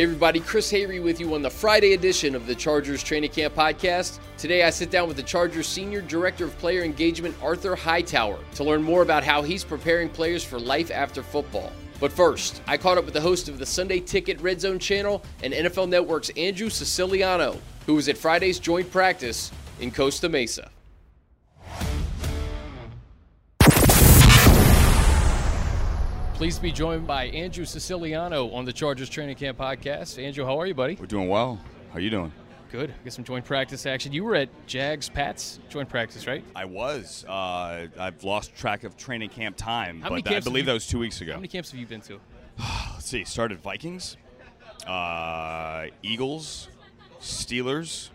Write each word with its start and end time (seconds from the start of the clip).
Hey 0.00 0.04
everybody, 0.04 0.40
Chris 0.40 0.72
Hayre 0.72 1.02
with 1.02 1.20
you 1.20 1.34
on 1.34 1.42
the 1.42 1.50
Friday 1.50 1.92
edition 1.92 2.34
of 2.34 2.46
the 2.46 2.54
Chargers 2.54 3.02
Training 3.02 3.32
Camp 3.32 3.54
Podcast. 3.54 4.18
Today 4.38 4.62
I 4.62 4.70
sit 4.70 4.90
down 4.90 5.08
with 5.08 5.18
the 5.18 5.22
Chargers 5.22 5.66
Senior 5.66 6.00
Director 6.00 6.46
of 6.46 6.56
Player 6.56 6.82
Engagement, 6.84 7.36
Arthur 7.42 7.76
Hightower, 7.76 8.38
to 8.54 8.64
learn 8.64 8.82
more 8.82 9.02
about 9.02 9.24
how 9.24 9.42
he's 9.42 9.62
preparing 9.62 10.08
players 10.08 10.42
for 10.42 10.58
life 10.58 10.90
after 10.90 11.22
football. 11.22 11.70
But 12.00 12.12
first, 12.12 12.62
I 12.66 12.78
caught 12.78 12.96
up 12.96 13.04
with 13.04 13.12
the 13.12 13.20
host 13.20 13.50
of 13.50 13.58
the 13.58 13.66
Sunday 13.66 14.00
Ticket 14.00 14.40
Red 14.40 14.62
Zone 14.62 14.78
channel 14.78 15.22
and 15.42 15.52
NFL 15.52 15.90
Network's 15.90 16.30
Andrew 16.30 16.70
Siciliano, 16.70 17.58
who 17.84 17.96
was 17.96 18.08
at 18.08 18.16
Friday's 18.16 18.58
joint 18.58 18.90
practice 18.90 19.52
in 19.80 19.90
Costa 19.90 20.30
Mesa. 20.30 20.70
Pleased 26.40 26.56
to 26.56 26.62
be 26.62 26.72
joined 26.72 27.06
by 27.06 27.24
Andrew 27.26 27.66
Siciliano 27.66 28.48
on 28.52 28.64
the 28.64 28.72
Chargers 28.72 29.10
Training 29.10 29.36
Camp 29.36 29.58
podcast. 29.58 30.18
Andrew, 30.18 30.42
how 30.46 30.58
are 30.58 30.64
you, 30.64 30.72
buddy? 30.72 30.96
We're 30.98 31.04
doing 31.04 31.28
well. 31.28 31.60
How 31.90 31.98
are 31.98 32.00
you 32.00 32.08
doing? 32.08 32.32
Good. 32.72 32.94
Get 33.04 33.12
some 33.12 33.24
joint 33.24 33.44
practice 33.44 33.84
action. 33.84 34.10
You 34.14 34.24
were 34.24 34.34
at 34.36 34.48
Jags 34.66 35.10
Pats 35.10 35.58
joint 35.68 35.90
practice, 35.90 36.26
right? 36.26 36.42
I 36.56 36.64
was. 36.64 37.26
Uh, 37.28 37.88
I've 37.98 38.24
lost 38.24 38.56
track 38.56 38.84
of 38.84 38.96
training 38.96 39.28
camp 39.28 39.58
time, 39.58 40.00
but 40.00 40.12
I 40.26 40.40
believe 40.40 40.62
you- 40.62 40.66
that 40.68 40.72
was 40.72 40.86
two 40.86 40.98
weeks 40.98 41.20
ago. 41.20 41.32
How 41.32 41.38
many 41.38 41.48
camps 41.48 41.72
have 41.72 41.78
you 41.78 41.84
been 41.84 42.00
to? 42.00 42.18
Let's 42.94 43.04
see. 43.04 43.24
Started 43.24 43.60
Vikings, 43.60 44.16
uh, 44.86 45.88
Eagles, 46.02 46.68
Steelers, 47.20 48.08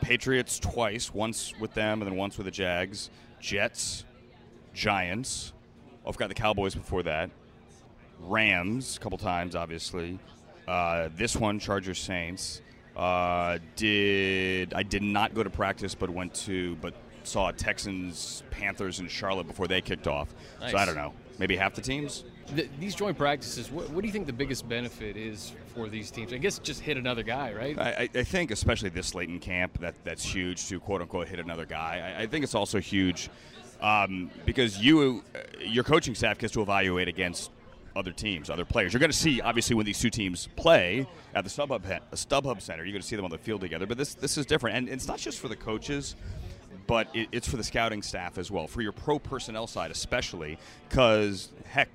Patriots 0.00 0.58
twice. 0.58 1.14
Once 1.14 1.56
with 1.60 1.72
them, 1.74 2.02
and 2.02 2.10
then 2.10 2.18
once 2.18 2.36
with 2.36 2.46
the 2.46 2.50
Jags. 2.50 3.10
Jets, 3.38 4.04
Giants. 4.74 5.52
Oh, 6.04 6.08
I 6.08 6.12
forgot 6.12 6.30
the 6.30 6.34
Cowboys 6.34 6.74
before 6.74 7.04
that. 7.04 7.30
Rams 8.20 8.96
a 8.96 9.00
couple 9.00 9.18
times, 9.18 9.54
obviously. 9.54 10.18
Uh, 10.66 11.08
this 11.16 11.36
one, 11.36 11.58
Chargers 11.58 11.98
Saints. 11.98 12.60
Uh, 12.96 13.58
did 13.76 14.72
I 14.72 14.82
did 14.84 15.02
not 15.02 15.34
go 15.34 15.42
to 15.42 15.50
practice, 15.50 15.94
but 15.94 16.08
went 16.10 16.32
to 16.46 16.76
but 16.76 16.94
saw 17.24 17.50
Texans, 17.50 18.42
Panthers, 18.50 19.00
and 19.00 19.10
Charlotte 19.10 19.46
before 19.48 19.66
they 19.66 19.80
kicked 19.80 20.06
off. 20.06 20.32
So 20.70 20.76
I 20.76 20.84
don't 20.84 20.94
know, 20.94 21.12
maybe 21.38 21.56
half 21.56 21.74
the 21.74 21.80
teams. 21.82 22.24
Th 22.54 22.68
these 22.78 22.94
joint 22.94 23.16
practices, 23.18 23.70
what, 23.70 23.88
what 23.90 24.02
do 24.02 24.06
you 24.06 24.12
think 24.12 24.26
the 24.26 24.32
biggest 24.32 24.68
benefit 24.68 25.16
is 25.16 25.52
for 25.74 25.88
these 25.88 26.10
teams? 26.10 26.32
I 26.32 26.36
guess 26.36 26.58
just 26.60 26.80
hit 26.80 26.96
another 26.98 27.22
guy, 27.22 27.52
right? 27.52 27.76
I, 27.78 27.90
I- 28.14 28.18
I 28.20 28.22
think, 28.22 28.50
especially 28.50 28.90
this 28.90 29.14
late 29.14 29.28
in 29.30 29.40
camp, 29.40 29.78
that 29.80 29.94
that's 30.04 30.22
huge 30.22 30.68
to 30.68 30.78
quote 30.78 31.00
unquote 31.00 31.26
hit 31.26 31.40
another 31.40 31.64
guy. 31.64 32.14
I, 32.16 32.22
I 32.22 32.26
think 32.26 32.44
it's 32.44 32.54
also 32.54 32.78
huge 32.78 33.28
um, 33.80 34.30
because 34.44 34.78
you, 34.78 35.24
uh, 35.34 35.38
your 35.66 35.84
coaching 35.84 36.14
staff 36.14 36.38
gets 36.38 36.52
to 36.52 36.62
evaluate 36.62 37.08
against 37.08 37.50
other 37.96 38.12
teams, 38.12 38.50
other 38.50 38.64
players. 38.64 38.92
You're 38.92 39.00
going 39.00 39.10
to 39.10 39.16
see 39.16 39.40
obviously 39.40 39.76
when 39.76 39.86
these 39.86 39.98
two 39.98 40.10
teams 40.10 40.48
play 40.56 41.06
at 41.34 41.44
the 41.44 41.50
StubHub 41.50 41.82
StubHub 42.12 42.60
Center, 42.60 42.84
you're 42.84 42.92
going 42.92 43.02
to 43.02 43.06
see 43.06 43.16
them 43.16 43.24
on 43.24 43.30
the 43.30 43.38
field 43.38 43.60
together. 43.60 43.86
But 43.86 43.98
this 43.98 44.14
this 44.14 44.36
is 44.36 44.46
different, 44.46 44.76
and 44.76 44.88
it's 44.88 45.08
not 45.08 45.18
just 45.18 45.38
for 45.38 45.48
the 45.48 45.56
coaches. 45.56 46.16
But 46.86 47.08
it, 47.14 47.28
it's 47.32 47.48
for 47.48 47.56
the 47.56 47.64
scouting 47.64 48.02
staff 48.02 48.36
as 48.36 48.50
well, 48.50 48.66
for 48.66 48.82
your 48.82 48.92
pro 48.92 49.18
personnel 49.18 49.66
side 49.66 49.90
especially, 49.90 50.58
because 50.86 51.48
heck, 51.64 51.88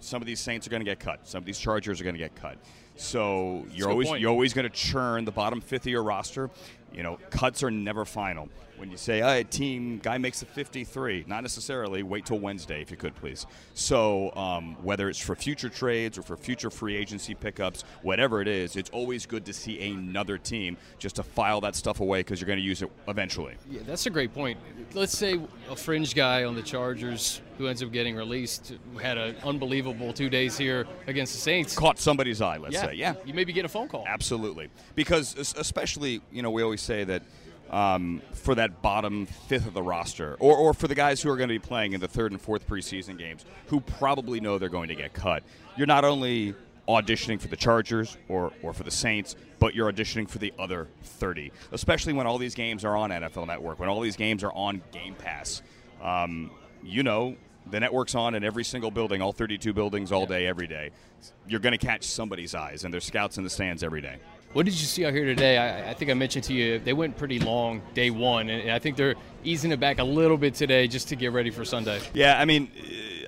some 0.00 0.20
of 0.20 0.26
these 0.26 0.38
Saints 0.38 0.66
are 0.66 0.70
going 0.70 0.80
to 0.80 0.84
get 0.84 1.00
cut, 1.00 1.26
some 1.26 1.38
of 1.38 1.46
these 1.46 1.58
Chargers 1.58 1.98
are 1.98 2.04
going 2.04 2.14
to 2.14 2.18
get 2.18 2.34
cut. 2.36 2.58
So 2.96 3.66
you're 3.72 3.90
always 3.90 4.08
point. 4.08 4.20
you're 4.20 4.30
always 4.30 4.52
going 4.52 4.68
to 4.68 4.74
churn 4.74 5.24
the 5.24 5.32
bottom 5.32 5.60
fifth 5.60 5.82
of 5.82 5.92
your 5.92 6.02
roster. 6.02 6.50
You 6.92 7.02
know, 7.02 7.18
cuts 7.30 7.62
are 7.62 7.70
never 7.70 8.04
final. 8.04 8.48
When 8.76 8.90
you 8.90 8.96
say, 8.96 9.20
"Hey, 9.20 9.44
team 9.44 9.98
guy 10.02 10.18
makes 10.18 10.42
a 10.42 10.46
53," 10.46 11.24
not 11.26 11.42
necessarily. 11.42 12.02
Wait 12.02 12.26
till 12.26 12.38
Wednesday, 12.38 12.82
if 12.82 12.90
you 12.90 12.96
could, 12.96 13.14
please. 13.14 13.46
So 13.74 14.34
um, 14.34 14.76
whether 14.82 15.08
it's 15.08 15.18
for 15.18 15.34
future 15.34 15.68
trades 15.68 16.18
or 16.18 16.22
for 16.22 16.36
future 16.36 16.70
free 16.70 16.96
agency 16.96 17.34
pickups, 17.34 17.84
whatever 18.02 18.40
it 18.40 18.48
is, 18.48 18.76
it's 18.76 18.90
always 18.90 19.26
good 19.26 19.44
to 19.46 19.52
see 19.52 19.90
another 19.90 20.38
team 20.38 20.76
just 20.98 21.16
to 21.16 21.22
file 21.22 21.60
that 21.62 21.76
stuff 21.76 22.00
away 22.00 22.20
because 22.20 22.40
you're 22.40 22.46
going 22.46 22.58
to 22.58 22.64
use 22.64 22.82
it 22.82 22.90
eventually. 23.08 23.54
Yeah, 23.70 23.80
that's 23.86 24.06
a 24.06 24.10
great 24.10 24.34
point. 24.34 24.58
Let's 24.92 25.16
say 25.16 25.40
a 25.70 25.76
fringe 25.76 26.14
guy 26.14 26.44
on 26.44 26.54
the 26.54 26.62
Chargers 26.62 27.40
who 27.58 27.68
ends 27.68 27.82
up 27.82 27.92
getting 27.92 28.16
released 28.16 28.74
had 29.00 29.18
an 29.18 29.36
unbelievable 29.44 30.12
two 30.12 30.28
days 30.28 30.58
here 30.58 30.86
against 31.06 31.32
the 31.32 31.40
Saints. 31.40 31.76
Caught 31.76 31.98
somebody's 31.98 32.40
eye, 32.40 32.56
let's 32.56 32.74
yeah, 32.74 32.86
say. 32.86 32.94
Yeah, 32.94 33.14
You 33.24 33.34
maybe 33.34 33.52
get 33.52 33.64
a 33.64 33.68
phone 33.68 33.88
call. 33.88 34.04
Absolutely, 34.06 34.70
because 34.94 35.54
especially 35.56 36.20
you 36.32 36.42
know 36.42 36.50
we 36.50 36.62
always 36.62 36.82
say 36.82 37.04
that 37.04 37.22
um, 37.74 38.22
for 38.32 38.54
that 38.54 38.80
bottom 38.82 39.26
fifth 39.26 39.66
of 39.66 39.74
the 39.74 39.82
roster, 39.82 40.36
or, 40.38 40.56
or 40.56 40.74
for 40.74 40.86
the 40.86 40.94
guys 40.94 41.20
who 41.20 41.28
are 41.28 41.36
going 41.36 41.48
to 41.48 41.54
be 41.54 41.58
playing 41.58 41.92
in 41.92 42.00
the 42.00 42.06
third 42.06 42.30
and 42.30 42.40
fourth 42.40 42.68
preseason 42.68 43.18
games, 43.18 43.44
who 43.66 43.80
probably 43.80 44.38
know 44.38 44.58
they're 44.58 44.68
going 44.68 44.88
to 44.88 44.94
get 44.94 45.12
cut. 45.12 45.42
You're 45.76 45.88
not 45.88 46.04
only 46.04 46.54
auditioning 46.88 47.40
for 47.40 47.48
the 47.48 47.56
Chargers 47.56 48.16
or, 48.28 48.52
or 48.62 48.72
for 48.72 48.84
the 48.84 48.92
Saints, 48.92 49.34
but 49.58 49.74
you're 49.74 49.92
auditioning 49.92 50.28
for 50.28 50.38
the 50.38 50.52
other 50.56 50.86
30, 51.02 51.50
especially 51.72 52.12
when 52.12 52.28
all 52.28 52.38
these 52.38 52.54
games 52.54 52.84
are 52.84 52.96
on 52.96 53.10
NFL 53.10 53.48
Network, 53.48 53.80
when 53.80 53.88
all 53.88 54.00
these 54.00 54.16
games 54.16 54.44
are 54.44 54.52
on 54.52 54.80
Game 54.92 55.16
Pass. 55.16 55.60
Um, 56.00 56.52
you 56.84 57.02
know, 57.02 57.34
the 57.70 57.80
network's 57.80 58.14
on 58.14 58.36
in 58.36 58.44
every 58.44 58.62
single 58.62 58.92
building, 58.92 59.20
all 59.20 59.32
32 59.32 59.72
buildings, 59.72 60.12
all 60.12 60.26
day, 60.26 60.46
every 60.46 60.68
day. 60.68 60.90
You're 61.48 61.60
going 61.60 61.76
to 61.76 61.84
catch 61.84 62.04
somebody's 62.04 62.54
eyes, 62.54 62.84
and 62.84 62.94
there's 62.94 63.04
scouts 63.04 63.36
in 63.36 63.42
the 63.42 63.50
stands 63.50 63.82
every 63.82 64.02
day. 64.02 64.18
What 64.54 64.66
did 64.66 64.80
you 64.80 64.86
see 64.86 65.04
out 65.04 65.12
here 65.12 65.24
today? 65.24 65.58
I, 65.58 65.90
I 65.90 65.94
think 65.94 66.12
I 66.12 66.14
mentioned 66.14 66.44
to 66.44 66.54
you 66.54 66.78
they 66.78 66.92
went 66.92 67.18
pretty 67.18 67.40
long 67.40 67.82
day 67.92 68.10
one, 68.10 68.48
and 68.48 68.70
I 68.70 68.78
think 68.78 68.96
they're 68.96 69.16
easing 69.42 69.72
it 69.72 69.80
back 69.80 69.98
a 69.98 70.04
little 70.04 70.36
bit 70.36 70.54
today 70.54 70.86
just 70.86 71.08
to 71.08 71.16
get 71.16 71.32
ready 71.32 71.50
for 71.50 71.64
Sunday. 71.64 72.00
Yeah, 72.14 72.38
I 72.38 72.44
mean, 72.44 72.70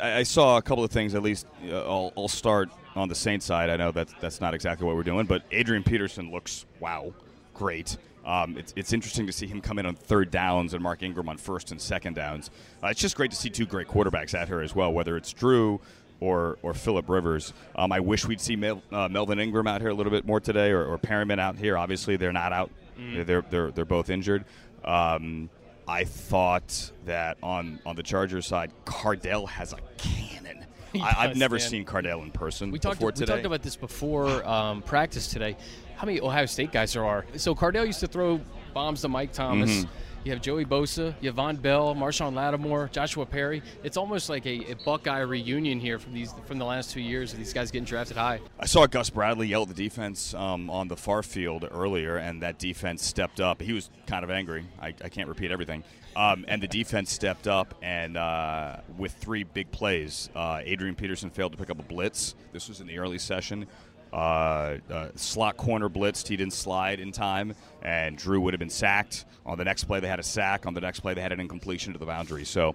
I, 0.01 0.23
saw 0.23 0.57
a 0.57 0.63
couple 0.63 0.85
of 0.85 0.93
things. 0.93 1.17
At 1.17 1.25
least 1.25 1.49
uh, 1.69 1.79
I'll, 1.79 2.13
I'll 2.17 2.29
start 2.29 2.71
on 2.95 3.09
the 3.09 3.17
Saints 3.17 3.45
side. 3.45 3.71
I 3.71 3.77
know 3.77 3.91
that 3.91 4.09
that's 4.21 4.41
not 4.41 4.55
exactly 4.55 4.87
what 4.87 4.95
we're 4.95 5.03
doing, 5.03 5.27
but 5.27 5.43
Adrian 5.51 5.83
Peterson 5.83 6.31
looks 6.31 6.65
wow, 6.79 7.13
great. 7.55 7.97
Um, 8.25 8.57
it's, 8.57 8.73
it's 8.77 8.93
interesting 8.93 9.27
to 9.27 9.33
see 9.33 9.49
him 9.49 9.61
come 9.61 9.81
in 9.81 9.87
on 9.87 9.97
third 9.97 10.31
downs 10.31 10.75
and 10.75 10.83
Mark 10.83 11.03
Ingram 11.03 11.29
on 11.29 11.39
first 11.39 11.73
and 11.73 11.81
second 11.81 12.15
downs. 12.15 12.53
Uh, 12.85 12.89
it's 12.89 13.01
just 13.01 13.17
great 13.17 13.33
to 13.33 13.37
see 13.37 13.51
two 13.51 13.67
great 13.67 13.89
quarterbacks 13.89 14.33
at 14.33 14.49
her 14.49 14.61
as 14.63 14.77
well, 14.77 14.93
whether 14.93 15.17
it's 15.17 15.33
Drew 15.33 15.81
or 16.21 16.59
or 16.63 16.75
Philip 16.75 17.09
Rivers. 17.09 17.53
Um, 17.75 17.93
I 17.93 18.01
wish 18.01 18.27
we'd 18.27 18.41
see 18.41 18.57
Mel, 18.57 18.83
uh, 18.93 19.09
Melvin 19.09 19.39
Ingram 19.39 19.67
out 19.67 19.81
here 19.81 19.91
a 19.91 19.95
little 19.95 20.13
bit 20.13 20.27
more 20.27 20.41
today, 20.41 20.71
or, 20.71 20.85
or 20.85 20.99
Perryman 20.99 21.39
out 21.39 21.57
here. 21.57 21.77
Obviously, 21.77 22.17
they're 22.17 22.33
not 22.33 22.53
out; 22.53 22.71
they're 22.97 23.43
they're 23.43 23.71
they're 23.71 23.85
both 23.85 24.11
injured. 24.11 24.45
Um, 24.85 25.51
I 25.89 26.05
thought 26.05 26.91
that 27.05 27.39
on 27.43 27.79
on 27.87 27.97
the 27.97 28.03
Chargers 28.03 28.47
side, 28.47 28.73
Cardale 28.85 29.49
has 29.49 29.73
a 29.73 29.79
cannon. 29.99 30.65
He 30.93 31.03
I, 31.03 31.25
I've 31.25 31.37
never 31.37 31.57
man. 31.57 31.69
seen 31.69 31.85
Cardale 31.85 32.23
in 32.23 32.31
person 32.31 32.71
We 32.71 32.79
talked, 32.79 33.03
we 33.03 33.11
talked 33.11 33.45
about 33.45 33.61
this 33.61 33.77
before 33.77 34.47
um, 34.49 34.81
practice 34.83 35.27
today. 35.27 35.57
How 35.97 36.07
many 36.07 36.21
Ohio 36.21 36.47
State 36.47 36.73
guys 36.73 36.93
there 36.93 37.05
are? 37.05 37.27
So 37.37 37.55
Cardale 37.55 37.87
used 37.87 38.01
to 38.01 38.07
throw 38.07 38.41
bombs 38.73 39.03
to 39.03 39.09
Mike 39.09 39.33
Thomas. 39.33 39.71
Mm-hmm. 39.71 39.91
You 40.27 40.33
have 40.33 40.43
Joey 40.43 40.65
Bosa, 40.65 41.15
Vonn 41.23 41.63
Bell, 41.63 41.95
Marshon 41.95 42.35
Lattimore, 42.35 42.91
Joshua 42.91 43.25
Perry. 43.25 43.63
It's 43.85 43.97
almost 43.97 44.29
like 44.29 44.45
a, 44.45 44.73
a 44.73 44.75
Buckeye 44.85 45.21
reunion 45.21 45.79
here 45.79 46.01
from 46.01 46.15
these 46.15 46.35
from 46.47 46.59
the 46.59 46.65
last 46.65 46.91
two 46.91 47.01
years 47.01 47.31
of 47.33 47.39
these 47.39 47.53
guys 47.53 47.71
getting 47.71 47.85
drafted 47.85 48.17
high. 48.17 48.41
I 48.59 48.67
saw 48.67 48.89
Gus 48.89 49.09
Bradley 49.09 49.47
yell 49.47 49.63
at 49.63 49.69
the 49.69 49.75
defense 49.75 50.35
um, 50.35 50.69
on 50.69 50.89
the 50.89 50.97
far 50.97 51.23
field 51.23 51.69
earlier, 51.71 52.17
and 52.17 52.43
that 52.43 52.59
defense 52.59 53.05
stepped 53.05 53.39
up. 53.39 53.63
He 53.63 53.73
was 53.73 53.89
kind 54.09 54.25
of 54.25 54.31
angry. 54.33 54.67
I, 54.83 54.89
I 54.89 55.09
can't 55.11 55.29
repeat 55.29 55.53
everything. 55.53 55.85
Um, 56.17 56.45
and 56.49 56.61
the 56.61 56.67
defense 56.67 57.13
stepped 57.13 57.47
up, 57.47 57.77
and 57.81 58.17
uh, 58.17 58.79
with 58.99 59.13
three 59.13 59.45
big 59.45 59.71
plays, 59.71 60.29
uh, 60.35 60.61
Adrian 60.65 60.97
Peterson 60.97 61.31
failed 61.31 61.53
to 61.53 61.59
pick 61.59 61.71
up 61.71 61.79
a 61.79 61.85
blitz. 61.85 62.35
This 62.53 62.69
was 62.69 62.81
in 62.81 62.89
the 62.89 62.99
early 62.99 63.19
session. 63.19 63.69
Uh, 64.13 64.79
uh, 64.91 65.09
slot 65.15 65.57
corner 65.57 65.89
blitzed. 65.89 66.29
He 66.29 66.37
didn't 66.37 66.55
slide 66.55 67.01
in 67.01 67.13
time, 67.13 67.55
and 67.83 68.17
Drew 68.17 68.41
would 68.41 68.55
have 68.55 68.59
been 68.59 68.71
sacked. 68.71 69.25
On 69.45 69.59
the 69.59 69.65
next 69.65 69.85
play, 69.85 70.01
they 70.01 70.09
had 70.09 70.21
a 70.21 70.25
sack. 70.25 70.65
On 70.67 70.75
the 70.75 70.81
next 70.81 71.01
play, 71.01 71.13
they 71.15 71.21
had 71.21 71.33
an 71.33 71.41
incompletion 71.41 71.93
to 71.93 71.99
the 71.99 72.07
boundary. 72.07 72.45
So, 72.45 72.75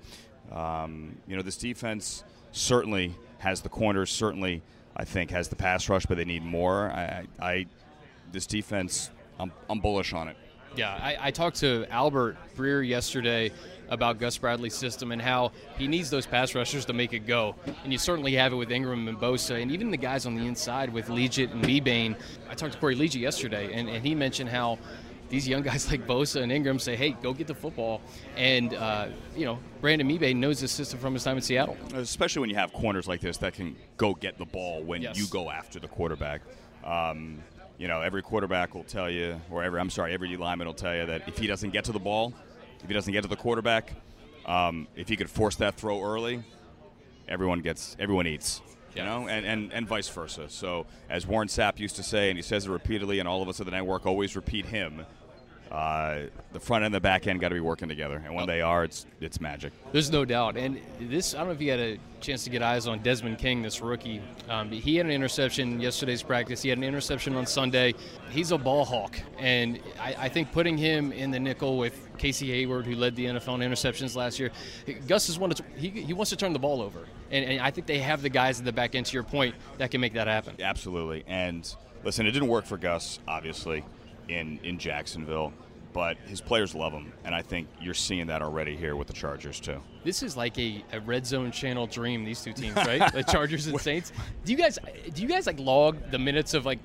um, 0.51 1.15
you 1.27 1.35
know, 1.35 1.41
this 1.41 1.57
defense 1.57 2.23
certainly 2.51 3.15
has 3.39 3.61
the 3.61 3.69
corners. 3.69 4.11
Certainly, 4.11 4.61
I 4.95 5.05
think 5.05 5.31
has 5.31 5.47
the 5.47 5.55
pass 5.55 5.89
rush, 5.89 6.05
but 6.05 6.17
they 6.17 6.25
need 6.25 6.43
more. 6.43 6.91
I, 6.91 7.25
I, 7.39 7.65
this 8.31 8.45
defense, 8.45 9.09
I'm, 9.39 9.51
I'm 9.69 9.79
bullish 9.79 10.13
on 10.13 10.27
it. 10.27 10.37
Yeah, 10.75 10.89
I, 11.01 11.17
I 11.27 11.31
talked 11.31 11.57
to 11.57 11.85
Albert 11.89 12.37
Breer 12.55 12.87
yesterday 12.87 13.51
about 13.89 14.19
Gus 14.19 14.37
Bradley's 14.37 14.73
system 14.73 15.11
and 15.11 15.21
how 15.21 15.51
he 15.77 15.85
needs 15.85 16.09
those 16.09 16.25
pass 16.25 16.55
rushers 16.55 16.85
to 16.85 16.93
make 16.93 17.11
it 17.11 17.27
go. 17.27 17.55
And 17.83 17.91
you 17.91 17.99
certainly 17.99 18.33
have 18.35 18.53
it 18.53 18.55
with 18.55 18.71
Ingram 18.71 19.07
and 19.09 19.17
Bosa, 19.17 19.61
and 19.61 19.69
even 19.69 19.91
the 19.91 19.97
guys 19.97 20.25
on 20.25 20.33
the 20.35 20.45
inside 20.47 20.89
with 20.93 21.07
Liuget 21.07 21.51
and 21.51 21.61
Mebane. 21.63 22.15
I 22.49 22.53
talked 22.55 22.73
to 22.73 22.79
Corey 22.79 22.95
Liuget 22.95 23.19
yesterday, 23.19 23.73
and, 23.73 23.89
and 23.89 24.05
he 24.05 24.15
mentioned 24.15 24.49
how 24.49 24.79
these 25.27 25.45
young 25.45 25.61
guys 25.69 25.91
like 25.91 26.07
Bosa 26.07 26.41
and 26.41 26.53
Ingram 26.53 26.79
say, 26.79 26.95
hey, 26.95 27.11
go 27.21 27.33
get 27.33 27.47
the 27.47 27.53
football. 27.55 27.99
And, 28.37 28.73
uh, 28.73 29.07
you 29.35 29.43
know, 29.45 29.59
Brandon 29.81 30.07
Mebane 30.07 30.37
knows 30.37 30.61
this 30.61 30.71
system 30.71 30.99
from 30.99 31.13
his 31.13 31.25
time 31.25 31.35
in 31.35 31.41
Seattle. 31.43 31.75
especially 31.95 32.39
when 32.39 32.49
you 32.49 32.55
have 32.55 32.71
corners 32.71 33.09
like 33.09 33.19
this 33.19 33.35
that 33.39 33.53
can 33.53 33.75
go 33.97 34.13
get 34.13 34.37
the 34.37 34.45
ball 34.45 34.83
when 34.83 35.01
Yes. 35.01 35.17
you 35.17 35.27
go 35.27 35.49
after 35.51 35.79
the 35.81 35.87
quarterback. 35.89 36.41
Um, 36.85 37.43
you 37.81 37.87
know, 37.87 38.01
every 38.01 38.21
quarterback 38.21 38.75
will 38.75 38.83
tell 38.83 39.09
you, 39.09 39.41
or 39.49 39.63
every 39.63 39.79
I'm 39.79 39.89
sorry, 39.89 40.13
every 40.13 40.29
D 40.29 40.37
lineman 40.37 40.67
will 40.67 40.75
tell 40.75 40.95
you 40.95 41.07
that 41.07 41.27
if 41.27 41.39
he 41.39 41.47
doesn't 41.47 41.71
get 41.71 41.85
to 41.85 41.91
the 41.91 41.99
ball, 41.99 42.31
if 42.79 42.87
he 42.87 42.93
doesn't 42.93 43.11
get 43.11 43.23
to 43.23 43.27
the 43.27 43.35
quarterback, 43.35 43.93
um, 44.45 44.87
if 44.95 45.09
he 45.09 45.15
could 45.15 45.31
force 45.31 45.55
that 45.55 45.73
throw 45.73 45.99
early, 46.03 46.43
everyone 47.27 47.61
gets 47.61 47.97
everyone 47.97 48.27
eats. 48.27 48.61
You 48.95 49.03
know, 49.03 49.27
and, 49.29 49.45
and, 49.45 49.73
and 49.73 49.87
vice 49.87 50.09
versa. 50.09 50.49
So, 50.49 50.85
as 51.09 51.25
Warren 51.25 51.47
Sapp 51.47 51.79
used 51.79 51.95
to 51.95 52.03
say, 52.03 52.29
and 52.29 52.37
he 52.37 52.43
says 52.43 52.65
it 52.65 52.69
repeatedly, 52.69 53.19
and 53.19 53.27
all 53.27 53.41
of 53.41 53.47
us 53.47 53.61
at 53.61 53.65
the 53.65 53.71
network 53.71 54.05
always 54.05 54.35
repeat 54.35 54.65
him 54.65 55.05
uh, 55.71 56.23
the 56.51 56.59
front 56.59 56.81
end 56.81 56.87
and 56.87 56.95
the 56.95 56.99
back 56.99 57.27
end 57.27 57.39
got 57.39 57.49
to 57.49 57.55
be 57.55 57.61
working 57.61 57.87
together, 57.87 58.21
and 58.25 58.35
when 58.35 58.45
they 58.45 58.59
are, 58.61 58.83
it's 58.83 59.05
it's 59.21 59.39
magic. 59.39 59.71
There's 59.93 60.11
no 60.11 60.25
doubt. 60.25 60.57
And 60.57 60.81
this, 60.99 61.33
I 61.33 61.37
don't 61.37 61.47
know 61.47 61.53
if 61.53 61.61
you 61.61 61.71
had 61.71 61.79
a 61.79 61.97
chance 62.19 62.43
to 62.43 62.49
get 62.49 62.61
eyes 62.61 62.87
on 62.87 62.99
Desmond 62.99 63.37
King, 63.37 63.61
this 63.61 63.81
rookie. 63.81 64.21
Um, 64.49 64.69
he 64.69 64.97
had 64.97 65.05
an 65.05 65.13
interception 65.13 65.79
yesterday's 65.79 66.23
practice. 66.23 66.61
He 66.61 66.67
had 66.67 66.77
an 66.77 66.83
interception 66.83 67.35
on 67.35 67.45
Sunday. 67.45 67.95
He's 68.31 68.51
a 68.51 68.57
ball 68.57 68.83
hawk, 68.83 69.17
and 69.39 69.79
I, 69.97 70.15
I 70.19 70.29
think 70.29 70.51
putting 70.51 70.77
him 70.77 71.13
in 71.13 71.31
the 71.31 71.39
nickel 71.39 71.77
with 71.77 72.09
Casey 72.17 72.51
Hayward, 72.51 72.85
who 72.85 72.95
led 72.95 73.15
the 73.15 73.25
NFL 73.25 73.61
in 73.61 73.71
interceptions 73.71 74.13
last 74.13 74.39
year, 74.39 74.51
Gus 75.07 75.29
is 75.29 75.39
one. 75.39 75.53
He, 75.77 75.89
he 75.89 76.11
wants 76.11 76.31
to 76.31 76.35
turn 76.35 76.51
the 76.51 76.59
ball 76.59 76.81
over, 76.81 76.99
and, 77.31 77.45
and 77.45 77.61
I 77.61 77.71
think 77.71 77.87
they 77.87 77.99
have 77.99 78.21
the 78.21 78.29
guys 78.29 78.59
at 78.59 78.65
the 78.65 78.73
back 78.73 78.93
end. 78.93 79.05
To 79.05 79.13
your 79.13 79.23
point, 79.23 79.55
that 79.77 79.89
can 79.89 80.01
make 80.01 80.13
that 80.15 80.27
happen. 80.27 80.55
Absolutely. 80.59 81.23
And 81.27 81.73
listen, 82.03 82.27
it 82.27 82.31
didn't 82.31 82.49
work 82.49 82.65
for 82.65 82.77
Gus, 82.77 83.19
obviously 83.25 83.85
in 84.27 84.59
in 84.63 84.77
Jacksonville 84.77 85.53
but 85.93 86.17
his 86.25 86.41
players 86.41 86.73
love 86.73 86.93
him, 86.93 87.11
and 87.23 87.35
I 87.35 87.41
think 87.41 87.67
you're 87.81 87.93
seeing 87.93 88.27
that 88.27 88.41
already 88.41 88.75
here 88.75 88.95
with 88.95 89.07
the 89.07 89.13
Chargers 89.13 89.59
too. 89.59 89.81
This 90.03 90.23
is 90.23 90.37
like 90.37 90.57
a, 90.57 90.83
a 90.93 90.99
red 91.01 91.25
zone 91.25 91.51
channel 91.51 91.87
dream. 91.87 92.23
These 92.23 92.41
two 92.41 92.53
teams, 92.53 92.75
right? 92.75 93.11
the 93.13 93.23
Chargers 93.23 93.67
and 93.67 93.79
Saints. 93.79 94.11
Do 94.45 94.51
you 94.51 94.57
guys 94.57 94.79
do 95.13 95.21
you 95.21 95.27
guys 95.27 95.47
like 95.47 95.59
log 95.59 95.97
the 96.11 96.19
minutes 96.19 96.53
of 96.53 96.65
like 96.65 96.79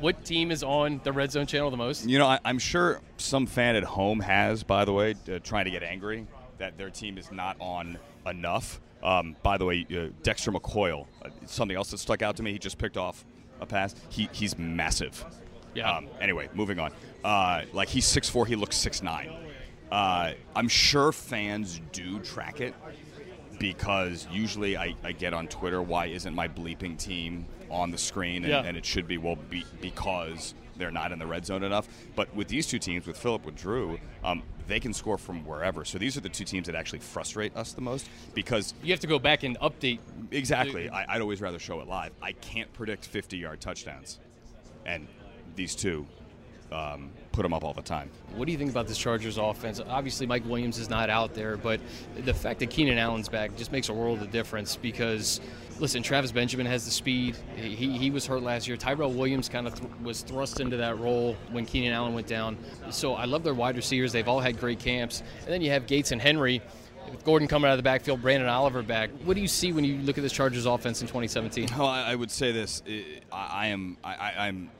what 0.00 0.24
team 0.24 0.50
is 0.50 0.62
on 0.62 1.00
the 1.04 1.12
red 1.12 1.32
zone 1.32 1.46
channel 1.46 1.70
the 1.70 1.76
most? 1.76 2.06
You 2.06 2.18
know, 2.18 2.26
I, 2.26 2.38
am 2.44 2.58
sure 2.58 3.00
some 3.16 3.46
fan 3.46 3.76
at 3.76 3.84
home 3.84 4.20
has, 4.20 4.62
by 4.62 4.84
the 4.84 4.92
way, 4.92 5.14
uh, 5.32 5.38
trying 5.42 5.64
to 5.64 5.70
get 5.70 5.82
angry 5.82 6.26
that 6.58 6.76
their 6.76 6.90
team 6.90 7.18
is 7.18 7.32
not 7.32 7.56
on 7.58 7.98
enough. 8.26 8.80
Um, 9.02 9.34
by 9.42 9.58
the 9.58 9.64
way, 9.64 9.86
uh, 9.90 10.12
Dexter 10.22 10.52
McCoy, 10.52 11.06
uh, 11.24 11.28
something 11.46 11.76
else 11.76 11.90
that 11.90 11.98
stuck 11.98 12.22
out 12.22 12.36
to 12.36 12.42
me. 12.42 12.52
He 12.52 12.58
just 12.58 12.78
picked 12.78 12.96
off 12.96 13.24
a 13.60 13.66
pass. 13.66 13.96
He, 14.10 14.28
he's 14.32 14.56
massive. 14.56 15.24
Yeah. 15.74 15.90
Um, 15.90 16.08
anyway, 16.20 16.48
moving 16.54 16.78
on. 16.78 16.92
Uh, 17.24 17.62
like 17.72 17.88
he's 17.88 18.06
six 18.06 18.28
four, 18.28 18.46
he 18.46 18.56
looks 18.56 18.76
six 18.76 19.02
nine. 19.02 19.32
Uh, 19.90 20.32
I'm 20.56 20.68
sure 20.68 21.12
fans 21.12 21.80
do 21.92 22.18
track 22.20 22.60
it 22.60 22.74
because 23.58 24.26
usually 24.32 24.76
I, 24.76 24.96
I, 25.04 25.12
get 25.12 25.34
on 25.34 25.48
Twitter, 25.48 25.82
why 25.82 26.06
isn't 26.06 26.34
my 26.34 26.48
bleeping 26.48 26.98
team 26.98 27.46
on 27.70 27.90
the 27.90 27.98
screen? 27.98 28.42
And, 28.42 28.50
yeah. 28.50 28.62
and 28.64 28.76
it 28.76 28.86
should 28.86 29.06
be, 29.06 29.18
well, 29.18 29.36
be, 29.36 29.64
because 29.82 30.54
they're 30.76 30.90
not 30.90 31.12
in 31.12 31.18
the 31.18 31.26
red 31.26 31.44
zone 31.44 31.62
enough. 31.62 31.88
But 32.16 32.34
with 32.34 32.48
these 32.48 32.66
two 32.66 32.78
teams, 32.78 33.06
with 33.06 33.16
Philip, 33.16 33.44
with 33.44 33.54
Drew, 33.54 34.00
um, 34.24 34.42
they 34.66 34.80
can 34.80 34.92
score 34.92 35.18
from 35.18 35.44
wherever. 35.44 35.84
So 35.84 35.98
these 35.98 36.16
are 36.16 36.20
the 36.20 36.28
two 36.28 36.44
teams 36.44 36.66
that 36.66 36.74
actually 36.74 37.00
frustrate 37.00 37.54
us 37.56 37.72
the 37.72 37.80
most 37.80 38.08
because 38.34 38.74
you 38.82 38.92
have 38.92 39.00
to 39.00 39.06
go 39.06 39.18
back 39.18 39.42
and 39.42 39.58
update. 39.60 39.98
Exactly. 40.30 40.88
I, 40.88 41.14
I'd 41.14 41.20
always 41.20 41.40
rather 41.40 41.58
show 41.58 41.80
it 41.80 41.86
live. 41.86 42.12
I 42.22 42.32
can't 42.32 42.72
predict 42.72 43.04
50 43.04 43.36
yard 43.36 43.60
touchdowns. 43.60 44.18
And 44.86 45.06
these 45.54 45.74
two 45.74 46.06
um, 46.72 47.10
put 47.32 47.42
them 47.42 47.52
up 47.52 47.64
all 47.64 47.74
the 47.74 47.82
time. 47.82 48.10
What 48.34 48.46
do 48.46 48.52
you 48.52 48.58
think 48.58 48.70
about 48.70 48.86
this 48.86 48.98
Chargers 48.98 49.38
offense? 49.38 49.80
Obviously, 49.80 50.26
Mike 50.26 50.44
Williams 50.46 50.78
is 50.78 50.88
not 50.88 51.10
out 51.10 51.34
there, 51.34 51.56
but 51.56 51.80
the 52.16 52.34
fact 52.34 52.60
that 52.60 52.70
Keenan 52.70 52.98
Allen's 52.98 53.28
back 53.28 53.56
just 53.56 53.72
makes 53.72 53.88
a 53.88 53.92
world 53.92 54.22
of 54.22 54.30
difference 54.30 54.76
because, 54.76 55.40
listen, 55.78 56.02
Travis 56.02 56.32
Benjamin 56.32 56.66
has 56.66 56.84
the 56.84 56.90
speed. 56.90 57.36
He, 57.56 57.96
he 57.98 58.10
was 58.10 58.26
hurt 58.26 58.42
last 58.42 58.66
year. 58.66 58.76
Tyrell 58.76 59.12
Williams 59.12 59.48
kind 59.48 59.66
of 59.66 59.74
th- 59.74 59.90
was 60.02 60.22
thrust 60.22 60.60
into 60.60 60.76
that 60.78 60.98
role 60.98 61.36
when 61.50 61.66
Keenan 61.66 61.92
Allen 61.92 62.14
went 62.14 62.26
down. 62.26 62.56
So 62.90 63.14
I 63.14 63.26
love 63.26 63.44
their 63.44 63.54
wide 63.54 63.76
receivers. 63.76 64.12
They've 64.12 64.28
all 64.28 64.40
had 64.40 64.58
great 64.58 64.78
camps. 64.78 65.22
And 65.40 65.48
then 65.48 65.62
you 65.62 65.70
have 65.70 65.86
Gates 65.86 66.12
and 66.12 66.20
Henry. 66.20 66.62
With 67.10 67.24
Gordon 67.24 67.48
coming 67.48 67.68
out 67.68 67.72
of 67.72 67.78
the 67.78 67.82
backfield, 67.82 68.22
Branden 68.22 68.48
Oliver 68.48 68.80
back. 68.80 69.10
What 69.24 69.34
do 69.34 69.40
you 69.40 69.48
see 69.48 69.72
when 69.72 69.84
you 69.84 69.98
look 69.98 70.18
at 70.18 70.22
this 70.22 70.32
Chargers 70.32 70.66
offense 70.66 71.02
in 71.02 71.08
2017? 71.08 71.68
Well, 71.76 71.88
I, 71.88 72.14
would 72.14 72.30
say 72.30 72.52
this: 72.52 72.80
I, 73.30 73.66
am 73.66 73.98
I, 74.04 74.32
I'm 74.38 74.70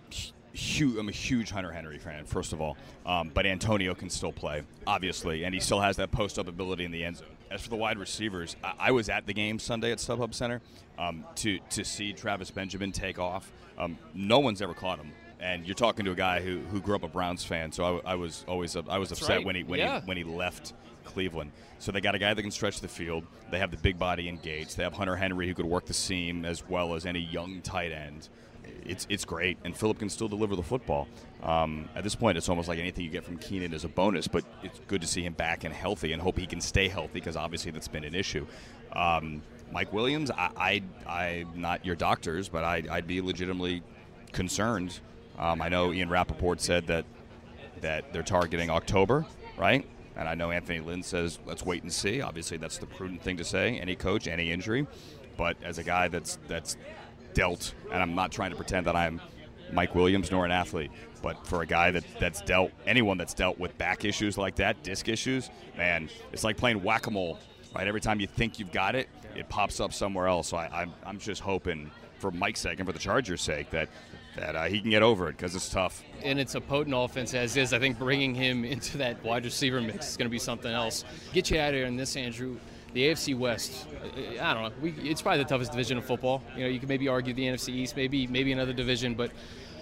huge. 0.53 0.97
I'm 0.99 1.09
a 1.09 1.13
huge 1.13 1.51
Hunter 1.51 1.73
Henry 1.73 1.99
fan, 1.99 2.25
first 2.25 2.53
of 2.53 2.61
all. 2.61 2.77
Um, 3.07 3.31
but 3.33 3.47
Antonio 3.47 3.95
can 3.95 4.11
still 4.11 4.33
play, 4.33 4.63
obviously, 4.87 5.45
and 5.45 5.55
he 5.55 5.61
still 5.61 5.81
has 5.81 5.97
that 5.97 6.13
post-up 6.13 6.49
ability 6.49 6.85
in 6.85 6.91
the 6.91 7.05
end 7.05 7.19
zone. 7.19 7.29
As 7.51 7.61
for 7.61 7.71
the 7.71 7.77
wide 7.77 7.99
receivers, 7.99 8.57
I, 8.63 8.75
I 8.79 8.91
was 8.93 9.09
at 9.09 9.27
the 9.27 9.35
game 9.35 9.59
Sunday 9.59 9.93
at 9.93 9.99
StubHub 9.99 10.35
Center 10.35 10.61
um, 10.99 11.25
to 11.37 11.59
to 11.71 11.85
see 11.85 12.13
Travis 12.13 12.51
Benjamin 12.51 12.93
take 12.93 13.19
off. 13.19 13.51
Um, 13.79 13.99
no 14.15 14.39
one's 14.39 14.63
ever 14.63 14.75
caught 14.75 14.99
him, 14.99 15.13
and 15.41 15.67
you're 15.67 15.75
talking 15.75 16.05
to 16.05 16.13
a 16.13 16.17
guy 16.17 16.41
who, 16.41 16.61
who 16.71 16.81
grew 16.81 16.95
up 16.95 17.03
a 17.03 17.09
Browns 17.09 17.45
fan, 17.45 17.73
so 17.73 18.01
I, 18.05 18.13
I 18.13 18.15
was 18.15 18.45
always 18.47 18.77
I 18.77 18.99
was 18.99 19.13
upset 19.13 19.39
right. 19.39 19.47
when 19.47 19.57
he 19.57 19.65
when 19.65 19.81
yeah. 19.81 20.01
he 20.01 20.07
when 20.07 20.17
he 20.17 20.25
left 20.25 20.75
Cleveland. 21.05 21.53
So 21.79 21.91
they 21.91 22.01
got 22.01 22.15
a 22.15 22.19
guy 22.19 22.33
that 22.33 22.41
can 22.41 22.53
stretch 22.53 22.81
the 22.81 22.89
field. 22.89 23.25
They 23.51 23.59
have 23.59 23.73
the 23.73 23.77
big 23.77 23.99
body 23.99 24.29
in 24.29 24.37
Gates. 24.37 24.77
They 24.77 24.85
have 24.85 24.93
Hunter 24.93 25.17
Henry 25.17 25.49
who 25.49 25.55
could 25.55 25.67
work 25.67 25.85
the 25.87 25.95
seam 25.95 26.45
as 26.45 26.67
well 26.69 26.95
as 26.95 27.07
any 27.07 27.19
young 27.19 27.61
tight 27.61 27.91
end 27.91 28.29
it's 28.85 29.07
it's 29.09 29.25
great, 29.25 29.59
and 29.65 29.77
Philip 29.77 29.99
can 29.99 30.09
still 30.09 30.29
deliver 30.29 30.57
the 30.57 30.63
football. 30.63 31.09
Um, 31.43 31.89
at 31.95 32.05
this 32.05 32.15
point, 32.15 32.39
it's 32.39 32.49
almost 32.49 32.69
like 32.69 32.79
anything 32.79 33.05
you 33.05 33.11
get 33.11 33.25
from 33.25 33.39
Keenan 33.39 33.73
is 33.73 33.85
a 33.85 33.89
bonus, 33.89 34.29
but 34.29 34.45
it's 34.63 34.81
good 34.87 35.01
to 35.01 35.07
see 35.07 35.23
him 35.23 35.33
back 35.33 35.65
and 35.65 35.75
healthy, 35.75 36.13
and 36.13 36.23
hope 36.23 36.39
he 36.39 36.47
can 36.47 36.61
stay 36.61 36.89
healthy 36.89 37.15
because 37.15 37.37
obviously 37.37 37.71
that's 37.71 37.89
been 37.89 38.05
an 38.05 38.15
issue. 38.15 38.47
Um, 38.93 39.43
Mike 39.73 39.93
Williams, 39.93 40.31
I, 40.31 40.83
I, 41.07 41.47
am 41.55 41.61
not 41.61 41.85
your 41.87 41.97
doctors, 41.97 42.49
but 42.49 42.63
I, 42.63 42.83
I'd 42.91 43.07
be 43.07 43.23
legitimately 43.23 43.83
concerned. 44.33 45.01
Um, 45.39 45.63
I 45.63 45.71
know 45.71 45.93
Ian 45.93 46.11
Rapoport 46.11 46.61
said 46.61 46.87
that 46.89 47.05
that 47.81 48.13
they're 48.13 48.23
targeting 48.23 48.71
October, 48.71 49.27
right? 49.57 49.87
And 50.15 50.29
I 50.29 50.35
know 50.35 50.51
Anthony 50.51 50.81
Lynn 50.81 51.03
says 51.03 51.39
let's 51.47 51.65
wait 51.65 51.83
and 51.83 51.93
see. 51.93 52.21
Obviously, 52.21 52.59
that's 52.59 52.79
the 52.79 52.87
prudent 52.87 53.23
thing 53.23 53.39
to 53.39 53.45
say. 53.45 53.79
Any 53.79 53.97
coach, 53.97 54.29
any 54.29 54.53
injury, 54.53 54.87
but 55.37 55.57
as 55.63 55.79
a 55.79 55.83
guy 55.83 56.09
that's 56.09 56.39
that's 56.49 56.77
dealt, 57.35 57.75
and 57.91 58.03
I'm 58.03 58.15
not 58.15 58.33
trying 58.33 58.51
to 58.51 58.57
pretend 58.57 58.87
that 58.87 58.97
I'm 58.97 59.21
Mike 59.73 59.95
Williams 59.95 60.31
nor 60.31 60.45
an 60.45 60.51
athlete, 60.51 60.91
but 61.23 61.47
for 61.47 61.63
a 61.63 61.67
guy 61.67 61.91
that, 61.91 62.05
that's 62.19 62.43
dealt, 62.43 62.73
anyone 62.87 63.17
that's 63.19 63.35
dealt 63.35 63.59
with 63.59 63.77
back 63.79 64.05
issues 64.05 64.37
like 64.37 64.57
that, 64.57 64.83
disc 64.83 65.09
issues, 65.09 65.51
man, 65.77 66.09
it's 66.33 66.45
like 66.45 66.57
playing 66.57 66.83
whack 66.83 67.07
a 67.07 67.11
mole, 67.11 67.39
right? 67.75 67.87
Every 67.87 68.01
time 68.01 68.21
you 68.21 68.27
think 68.27 68.59
you've 68.59 68.73
got 68.73 68.95
it, 68.95 69.09
it 69.35 69.49
pops 69.49 69.81
up 69.81 69.93
somewhere 69.93 70.27
else. 70.27 70.49
So 70.49 70.57
I, 70.57 70.69
I'm, 70.83 70.93
I'm 71.05 71.19
just 71.19 71.41
hoping, 71.41 71.91
for 72.19 72.31
Mike's 72.31 72.61
sake 72.61 72.79
and 72.79 72.87
for 72.87 72.93
the 72.93 72.99
Chargers' 72.99 73.43
sake, 73.43 73.71
that 73.71 73.89
that 74.37 74.57
uh, 74.57 74.65
he 74.65 74.81
can 74.81 74.89
get 74.89 75.03
over 75.03 75.29
it 75.29 75.37
because 75.37 75.55
it's 75.55 75.69
tough. 75.69 76.03
And 76.23 76.41
it's 76.41 76.55
a 76.55 76.61
potent 76.61 76.95
offense 76.97 77.35
as 77.35 77.55
is. 77.57 77.75
I 77.75 77.79
think 77.79 77.99
bringing 77.99 78.35
him 78.35 78.65
into 78.65 78.97
that 78.99 79.23
wide 79.23 79.45
receiver 79.45 79.81
mix 79.81 80.11
is 80.11 80.17
going 80.17 80.25
to 80.27 80.31
be 80.31 80.39
something 80.39 80.73
else. 80.73 81.05
Get 81.35 81.51
you 81.51 81.59
out 81.59 81.71
of 81.71 81.75
here 81.75 81.85
in 81.85 81.97
this, 81.97 82.17
Andrew 82.17 82.57
the 82.93 83.09
AFC 83.09 83.37
West, 83.37 83.87
I 84.41 84.55
don't 84.55 84.63
know. 84.65 84.73
We, 84.81 84.91
it's 85.03 85.23
probably 85.23 85.43
the 85.43 85.49
toughest 85.49 85.71
division 85.71 85.99
of 85.99 86.05
football. 86.05 86.43
You 86.57 86.65
know, 86.65 86.69
you 86.69 86.79
could 86.79 86.89
maybe 86.89 87.09
argue 87.09 87.33
the 87.33 87.45
NFC 87.45 87.71
East, 87.71 87.97
maybe 87.97 88.27
maybe 88.27 88.53
another 88.53 88.73
division, 88.73 89.15
but 89.15 89.31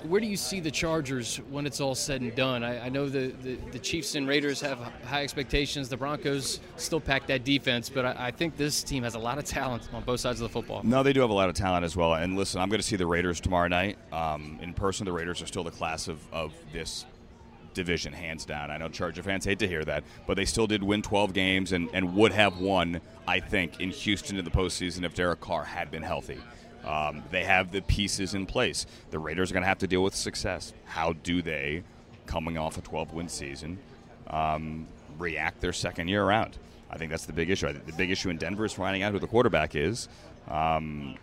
where 0.05 0.21
do 0.21 0.27
you 0.27 0.37
see 0.37 0.61
the 0.61 0.71
Chargers 0.71 1.37
when 1.51 1.67
it's 1.67 1.81
all 1.81 1.95
said 1.95 2.21
and 2.21 2.35
done? 2.35 2.65
I, 2.65 2.87
I 2.87 2.89
know 2.89 3.09
the, 3.09 3.29
the, 3.43 3.57
the, 3.73 3.79
Chiefs 3.79 4.15
and 4.15 4.27
Raiders 4.27 4.61
have 4.61 4.79
high 5.05 5.23
expectations. 5.23 5.89
The 5.89 5.97
Broncos 5.97 6.61
still 6.77 7.01
pack 7.01 7.27
that 7.27 7.45
defense, 7.45 7.91
but 7.91 8.07
I, 8.07 8.15
I, 8.19 8.31
think 8.31 8.57
this 8.57 8.83
team 8.83 9.03
has 9.03 9.15
a 9.15 9.19
lot 9.19 9.39
of 9.39 9.45
talent 9.45 9.89
on 9.93 10.03
both 10.03 10.21
sides 10.21 10.41
of 10.41 10.49
the 10.49 10.53
football. 10.53 10.83
No, 10.85 11.03
they 11.03 11.13
do 11.13 11.21
have 11.21 11.31
a 11.31 11.35
lot 11.35 11.49
of 11.49 11.55
talent 11.55 11.85
as 11.85 11.97
well. 11.97 12.15
And 12.15 12.37
listen, 12.37 12.61
I'm 12.61 12.69
going 12.69 12.81
to 12.81 12.87
see 12.87 12.97
the 12.97 13.07
Raiders 13.07 13.41
tomorrow 13.41 13.69
night 13.69 13.99
um, 14.13 14.59
in 14.63 14.73
person. 14.73 15.05
The 15.05 15.13
Raiders 15.13 15.43
are 15.43 15.47
still 15.47 15.65
the 15.65 15.71
class 15.71 16.09
of, 16.09 16.19
of 16.33 16.55
this 16.73 17.05
division, 17.75 18.13
hands 18.13 18.45
down. 18.45 18.71
I 18.71 18.77
know 18.77 18.89
Charger 18.89 19.23
fans 19.23 19.45
hate 19.45 19.59
to 19.61 19.69
hear 19.69 19.85
that, 19.85 20.05
but 20.27 20.37
they 20.37 20.45
still 20.45 20.67
did 20.67 20.83
win 20.83 21.03
12 21.03 21.33
games 21.33 21.73
and, 21.73 21.89
and 21.93 22.15
would 22.17 22.33
have 22.33 22.59
won, 22.59 23.01
I 23.27 23.41
think, 23.41 23.81
in 23.81 23.91
Houston 23.91 24.37
in 24.37 24.45
the 24.45 24.51
postseason 24.51 25.05
if 25.05 25.15
Derek 25.15 25.41
Carr 25.41 25.65
had 25.65 25.91
been 25.91 26.03
healthy. 26.03 26.39
Um, 26.85 27.23
they 27.31 27.45
have 27.45 27.73
the 27.73 27.83
pieces 27.83 28.35
in 28.35 28.47
place. 28.47 28.87
The 29.11 29.19
Raiders 29.19 29.51
are 29.51 29.55
going 29.55 29.63
to 29.63 29.69
have 29.69 29.79
to 29.79 29.87
deal 29.87 30.03
with 30.03 30.15
success. 30.15 30.73
How 30.87 31.13
do 31.13 31.43
they, 31.43 31.83
coming 32.27 32.57
off 32.57 32.79
a 32.79 32.81
12 32.81 33.13
win 33.13 33.29
season, 33.29 33.79
um, 34.29 34.87
react 35.19 35.61
their 35.61 35.73
second 35.73 36.09
year 36.09 36.23
around? 36.23 36.59
I 36.91 36.99
think 36.99 37.11
that's 37.11 37.27
the 37.27 37.33
big 37.33 37.51
issue. 37.51 37.73
The 37.73 37.93
big 37.93 38.11
issue 38.11 38.31
in 38.31 38.37
Denver 38.37 38.65
is 38.65 38.73
finding 38.73 39.03
out 39.03 39.13
who 39.13 39.19
the 39.19 39.27
quarterback 39.27 39.77
is. 39.77 40.09
Um, 40.49 41.17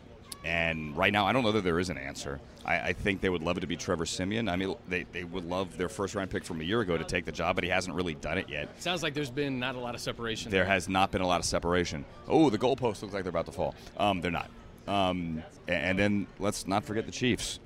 and 0.45 0.95
right 0.95 1.11
now, 1.11 1.25
I 1.25 1.33
don't 1.33 1.43
know 1.43 1.51
that 1.51 1.63
there 1.63 1.79
is 1.79 1.89
an 1.89 1.97
answer. 1.97 2.39
I, 2.67 2.79
I, 2.79 2.93
think 2.93 3.21
they 3.21 3.29
would 3.29 3.41
love 3.41 3.57
it 3.57 3.61
to 3.61 3.67
be 3.67 3.77
Trevor 3.77 4.05
Siemian. 4.05 4.49
I 4.49 4.57
mean, 4.57 4.75
they, 4.89 5.05
they 5.13 5.23
would 5.23 5.45
love 5.45 5.77
their 5.77 5.87
first 5.87 6.15
round 6.15 6.29
pick 6.29 6.43
from 6.43 6.59
a 6.59 6.63
year 6.63 6.81
ago 6.81 6.97
to 6.97 7.03
take 7.03 7.25
the 7.25 7.31
job, 7.31 7.55
but 7.55 7.63
he 7.63 7.69
hasn't 7.69 7.95
really 7.95 8.15
done 8.15 8.37
it 8.37 8.49
yet. 8.49 8.69
Sounds 8.81 9.01
like 9.03 9.13
there's 9.13 9.31
been 9.31 9.57
not 9.57 9.75
a 9.75 9.79
lot 9.79 9.95
of 9.95 10.01
separation. 10.01 10.51
There, 10.51 10.63
there. 10.63 10.73
has 10.73 10.89
not 10.89 11.11
been 11.11 11.21
a 11.21 11.27
lot 11.27 11.39
of 11.39 11.45
separation. 11.45 12.03
Oh, 12.27 12.49
the 12.49 12.57
goalpost 12.57 13.01
looks 13.01 13.13
like 13.13 13.23
they're 13.23 13.29
about 13.29 13.45
to 13.45 13.51
fall. 13.51 13.73
Um, 13.97 14.21
they're 14.21 14.31
not. 14.31 14.49
Um, 14.87 15.43
and 15.67 15.97
then 15.97 16.27
let's 16.39 16.67
not 16.67 16.83
forget 16.83 17.05
the 17.05 17.11
Chiefs. 17.11 17.59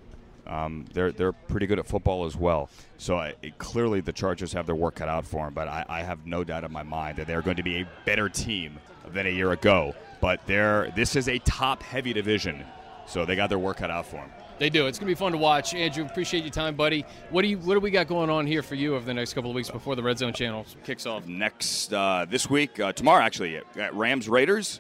Um, 0.48 0.86
they're 0.94 1.12
they're 1.12 1.34
pretty 1.34 1.68
good 1.68 1.78
at 1.78 1.86
football 1.86 2.26
as 2.26 2.36
well. 2.36 2.70
So 2.98 3.18
I, 3.18 3.36
it, 3.42 3.58
clearly 3.60 4.02
the 4.02 4.12
Chargers 4.12 4.52
have 4.54 4.66
their 4.66 4.76
work 4.76 4.96
cut 4.96 5.08
out 5.08 5.26
for 5.26 5.46
them. 5.46 5.54
But 5.54 5.68
I, 5.68 5.86
I 5.88 6.02
have 6.02 6.26
no 6.26 6.44
doubt 6.44 6.64
in 6.64 6.72
my 6.72 6.84
mind 6.84 7.18
that 7.18 7.28
they're 7.28 7.44
going 7.44 7.58
to 7.58 7.64
be 7.64 7.82
a 7.82 7.88
better 8.06 8.28
team 8.28 8.80
than 9.14 9.28
a 9.28 9.30
year 9.30 9.52
ago. 9.52 9.94
But 10.20 10.46
they're 10.48 10.92
this 10.96 11.16
is 11.16 11.28
a 11.28 11.38
top 11.40 11.84
heavy 11.84 12.12
division 12.12 12.66
so 13.06 13.26
they 13.26 13.36
got 13.36 13.50
their 13.50 13.60
work 13.60 13.78
cut 13.78 13.92
out 13.92 14.06
for 14.06 14.18
them. 14.18 14.32
They 14.62 14.70
do. 14.70 14.86
It's 14.86 15.00
going 15.00 15.08
to 15.08 15.16
be 15.16 15.18
fun 15.18 15.32
to 15.32 15.40
watch. 15.40 15.74
Andrew, 15.74 16.06
appreciate 16.06 16.44
your 16.44 16.52
time, 16.52 16.76
buddy. 16.76 17.04
What 17.32 17.42
do 17.42 17.48
you 17.48 17.58
What 17.58 17.74
do 17.74 17.80
we 17.80 17.90
got 17.90 18.08
going 18.08 18.30
on 18.30 18.46
here 18.46 18.62
for 18.62 18.76
you 18.76 18.96
over 18.96 19.04
the 19.04 19.14
next 19.14 19.34
couple 19.34 19.50
of 19.50 19.56
weeks 19.56 19.72
before 19.72 19.96
the 19.96 20.04
Red 20.04 20.20
Zone 20.20 20.34
Channel 20.34 20.68
kicks 20.84 21.08
off? 21.08 21.26
Next 21.26 21.92
uh, 21.92 22.28
this 22.30 22.48
week, 22.48 22.80
uh, 22.80 22.94
tomorrow 22.94 23.24
actually, 23.24 23.58
at 23.58 23.96
Rams 23.96 24.30
Raiders. 24.30 24.80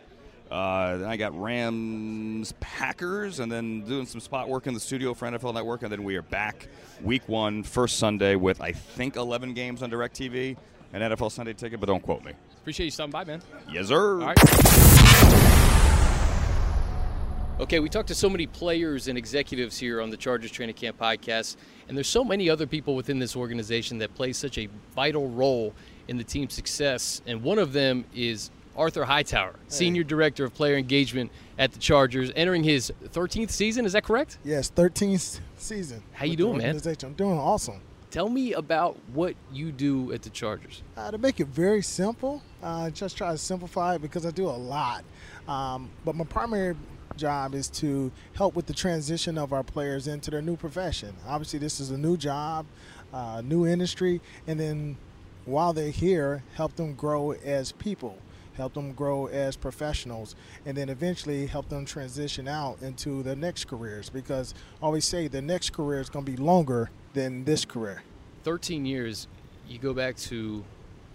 Uh, 0.51 0.97
then 0.97 1.07
I 1.09 1.15
got 1.15 1.39
Rams, 1.39 2.53
Packers, 2.59 3.39
and 3.39 3.49
then 3.49 3.81
doing 3.85 4.05
some 4.05 4.19
spot 4.19 4.49
work 4.49 4.67
in 4.67 4.73
the 4.73 4.81
studio 4.81 5.13
for 5.13 5.25
NFL 5.25 5.53
Network, 5.53 5.81
and 5.81 5.91
then 5.91 6.03
we 6.03 6.17
are 6.17 6.21
back 6.21 6.67
week 7.01 7.27
one, 7.27 7.63
first 7.63 7.97
Sunday 7.97 8.35
with 8.35 8.59
I 8.59 8.73
think 8.73 9.15
11 9.15 9.53
games 9.53 9.81
on 9.81 9.89
DirecTV, 9.89 10.57
an 10.91 11.01
NFL 11.01 11.31
Sunday 11.31 11.53
ticket, 11.53 11.79
but 11.79 11.85
don't 11.85 12.03
quote 12.03 12.23
me. 12.25 12.33
Appreciate 12.59 12.85
you 12.85 12.91
stopping 12.91 13.11
by, 13.11 13.23
man. 13.23 13.41
Yes, 13.71 13.87
sir. 13.87 14.35
Okay, 17.61 17.79
we 17.79 17.89
talked 17.89 18.07
to 18.07 18.15
so 18.15 18.27
many 18.27 18.47
players 18.47 19.07
and 19.07 19.19
executives 19.19 19.77
here 19.77 20.01
on 20.01 20.09
the 20.09 20.17
Chargers 20.17 20.49
Training 20.49 20.73
Camp 20.73 20.97
podcast, 20.97 21.57
and 21.87 21.95
there's 21.95 22.07
so 22.07 22.23
many 22.23 22.49
other 22.49 22.65
people 22.65 22.95
within 22.95 23.19
this 23.19 23.35
organization 23.35 23.99
that 23.99 24.15
play 24.15 24.33
such 24.33 24.57
a 24.57 24.67
vital 24.95 25.29
role 25.29 25.71
in 26.07 26.17
the 26.17 26.23
team's 26.23 26.55
success. 26.55 27.21
And 27.27 27.43
one 27.43 27.59
of 27.59 27.71
them 27.71 28.05
is 28.15 28.49
Arthur 28.75 29.05
Hightower, 29.05 29.53
Senior 29.67 30.03
Director 30.03 30.43
of 30.43 30.55
Player 30.55 30.75
Engagement 30.75 31.31
at 31.59 31.71
the 31.71 31.77
Chargers, 31.77 32.31
entering 32.35 32.63
his 32.63 32.91
13th 33.09 33.51
season. 33.51 33.85
Is 33.85 33.93
that 33.93 34.05
correct? 34.05 34.39
Yes, 34.43 34.71
13th 34.71 35.39
season. 35.57 36.01
How 36.13 36.25
you 36.25 36.37
doing, 36.37 36.57
man? 36.57 36.81
I'm 37.03 37.13
doing 37.13 37.37
awesome. 37.37 37.79
Tell 38.09 38.27
me 38.27 38.53
about 38.53 38.97
what 39.13 39.35
you 39.53 39.71
do 39.71 40.11
at 40.13 40.23
the 40.23 40.31
Chargers. 40.31 40.81
Uh, 40.97 41.11
to 41.11 41.19
make 41.19 41.39
it 41.39 41.47
very 41.47 41.83
simple, 41.83 42.41
uh, 42.63 42.89
just 42.89 43.15
try 43.17 43.31
to 43.31 43.37
simplify 43.37 43.95
it 43.95 44.01
because 44.01 44.25
I 44.25 44.31
do 44.31 44.47
a 44.47 44.49
lot. 44.49 45.05
Um, 45.47 45.91
but 46.03 46.15
my 46.15 46.25
primary 46.25 46.75
job 47.21 47.53
is 47.53 47.69
to 47.69 48.11
help 48.33 48.55
with 48.55 48.65
the 48.65 48.73
transition 48.73 49.37
of 49.37 49.53
our 49.53 49.63
players 49.63 50.07
into 50.07 50.31
their 50.31 50.41
new 50.41 50.57
profession. 50.57 51.15
Obviously, 51.27 51.59
this 51.59 51.79
is 51.79 51.91
a 51.91 51.97
new 51.97 52.17
job, 52.17 52.65
uh, 53.13 53.41
new 53.45 53.65
industry, 53.65 54.19
and 54.47 54.59
then 54.59 54.97
while 55.45 55.71
they're 55.71 55.91
here, 55.91 56.43
help 56.55 56.75
them 56.75 56.93
grow 56.95 57.31
as 57.31 57.71
people, 57.73 58.17
help 58.57 58.73
them 58.73 58.93
grow 58.93 59.27
as 59.27 59.55
professionals, 59.55 60.35
and 60.65 60.75
then 60.75 60.89
eventually 60.89 61.45
help 61.45 61.69
them 61.69 61.85
transition 61.85 62.47
out 62.47 62.81
into 62.81 63.23
their 63.23 63.35
next 63.35 63.65
careers. 63.65 64.09
Because 64.09 64.53
I 64.81 64.85
always 64.85 65.05
say 65.05 65.27
the 65.27 65.41
next 65.41 65.71
career 65.71 66.01
is 66.01 66.09
going 66.09 66.25
to 66.25 66.31
be 66.31 66.37
longer 66.37 66.89
than 67.13 67.43
this 67.43 67.65
career. 67.65 68.03
13 68.43 68.85
years, 68.85 69.27
you 69.67 69.77
go 69.77 69.93
back 69.93 70.17
to, 70.17 70.63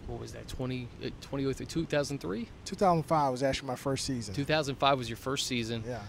what 0.06 0.20
was 0.20 0.32
that, 0.32 0.46
20, 0.48 0.88
uh, 1.04 1.10
2003, 1.20 1.66
2003? 1.66 2.48
2005 2.64 3.32
was 3.32 3.42
actually 3.42 3.68
my 3.68 3.76
first 3.76 4.04
season. 4.04 4.34
2005 4.34 4.98
was 4.98 5.08
your 5.08 5.16
first 5.16 5.46
season. 5.46 5.82
Yeah. 5.86 6.00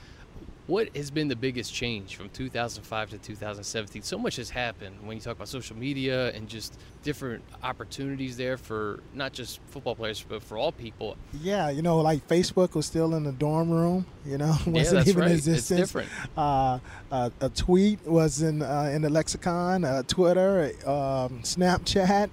What 0.68 0.94
has 0.98 1.10
been 1.12 1.30
the 1.30 1.36
biggest 1.38 1.74
change 1.74 2.18
from 2.18 2.28
2005 2.30 3.12
to 3.12 3.18
2017? 3.18 4.02
So 4.02 4.18
much 4.18 4.36
has 4.36 4.50
happened 4.50 4.98
when 5.02 5.16
you 5.16 5.22
talk 5.22 5.38
about 5.38 5.48
social 5.48 5.78
media 5.78 6.30
and 6.34 6.50
just 6.50 6.78
different 7.04 7.42
opportunities 7.64 8.36
there 8.36 8.58
for 8.58 9.00
not 9.14 9.32
just 9.32 9.62
football 9.70 9.96
players, 9.96 10.22
but 10.28 10.44
for 10.44 10.58
all 10.58 10.74
people. 10.74 11.16
Yeah, 11.42 11.70
you 11.70 11.82
know, 11.82 12.00
like 12.02 12.28
Facebook 12.28 12.76
was 12.76 12.86
still 12.86 13.16
in 13.16 13.24
the 13.24 13.32
dorm 13.32 13.70
room. 13.70 14.06
You 14.26 14.40
know, 14.40 14.48
wasn't 14.68 14.76
yeah, 14.76 14.84
that's 14.92 15.08
even 15.08 15.22
right. 15.22 15.32
in 15.32 15.38
It's 15.38 15.48
existence. 15.48 15.80
different. 15.80 16.10
Uh, 16.36 16.80
uh, 17.14 17.30
a 17.40 17.48
tweet 17.48 18.06
was 18.06 18.42
in 18.42 18.62
uh, 18.62 18.92
in 18.94 19.04
the 19.04 19.10
lexicon. 19.10 19.86
Uh, 19.86 20.04
Twitter, 20.06 20.74
um, 20.86 21.44
Snapchat. 21.44 22.30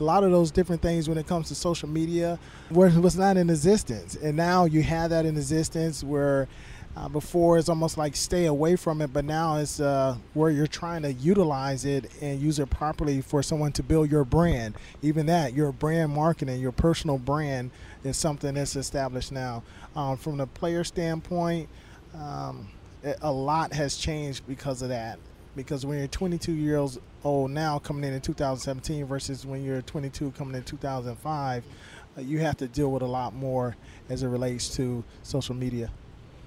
A 0.00 0.04
lot 0.04 0.24
of 0.24 0.30
those 0.30 0.50
different 0.50 0.80
things 0.80 1.08
when 1.08 1.18
it 1.18 1.26
comes 1.26 1.48
to 1.48 1.54
social 1.54 1.88
media 1.88 2.38
was 2.70 2.96
was 2.98 3.16
not 3.16 3.36
in 3.36 3.50
existence, 3.50 4.16
and 4.16 4.34
now 4.36 4.64
you 4.64 4.82
have 4.82 5.10
that 5.10 5.26
in 5.26 5.36
existence 5.36 6.02
where. 6.02 6.48
Uh, 6.96 7.08
before 7.08 7.56
it's 7.56 7.68
almost 7.68 7.96
like 7.96 8.16
stay 8.16 8.46
away 8.46 8.74
from 8.74 9.00
it, 9.00 9.12
but 9.12 9.24
now 9.24 9.54
it's 9.58 9.78
uh, 9.78 10.16
where 10.34 10.50
you're 10.50 10.66
trying 10.66 11.02
to 11.02 11.12
utilize 11.12 11.84
it 11.84 12.10
and 12.20 12.40
use 12.40 12.58
it 12.58 12.68
properly 12.68 13.20
for 13.20 13.44
someone 13.44 13.70
to 13.70 13.80
build 13.84 14.10
your 14.10 14.24
brand. 14.24 14.74
Even 15.00 15.26
that, 15.26 15.54
your 15.54 15.70
brand 15.70 16.12
marketing, 16.12 16.60
your 16.60 16.72
personal 16.72 17.16
brand 17.16 17.70
is 18.02 18.16
something 18.16 18.54
that's 18.54 18.74
established 18.74 19.30
now. 19.30 19.62
Um, 19.94 20.16
from 20.16 20.36
the 20.36 20.48
player 20.48 20.82
standpoint, 20.82 21.68
um, 22.12 22.66
it- 23.04 23.18
a 23.22 23.30
lot 23.30 23.72
has 23.72 23.94
changed 23.96 24.42
because 24.48 24.82
of 24.82 24.88
that. 24.88 25.20
Because 25.56 25.84
when 25.84 25.98
you're 25.98 26.06
22 26.06 26.52
years 26.52 26.98
old 27.24 27.50
now, 27.50 27.78
coming 27.78 28.04
in 28.04 28.14
in 28.14 28.20
2017, 28.20 29.04
versus 29.04 29.44
when 29.44 29.64
you're 29.64 29.82
22 29.82 30.30
coming 30.32 30.54
in 30.54 30.62
2005, 30.62 31.64
uh, 32.16 32.20
you 32.20 32.38
have 32.38 32.56
to 32.58 32.68
deal 32.68 32.90
with 32.90 33.02
a 33.02 33.06
lot 33.06 33.34
more 33.34 33.76
as 34.08 34.22
it 34.22 34.28
relates 34.28 34.74
to 34.76 35.02
social 35.22 35.54
media. 35.54 35.90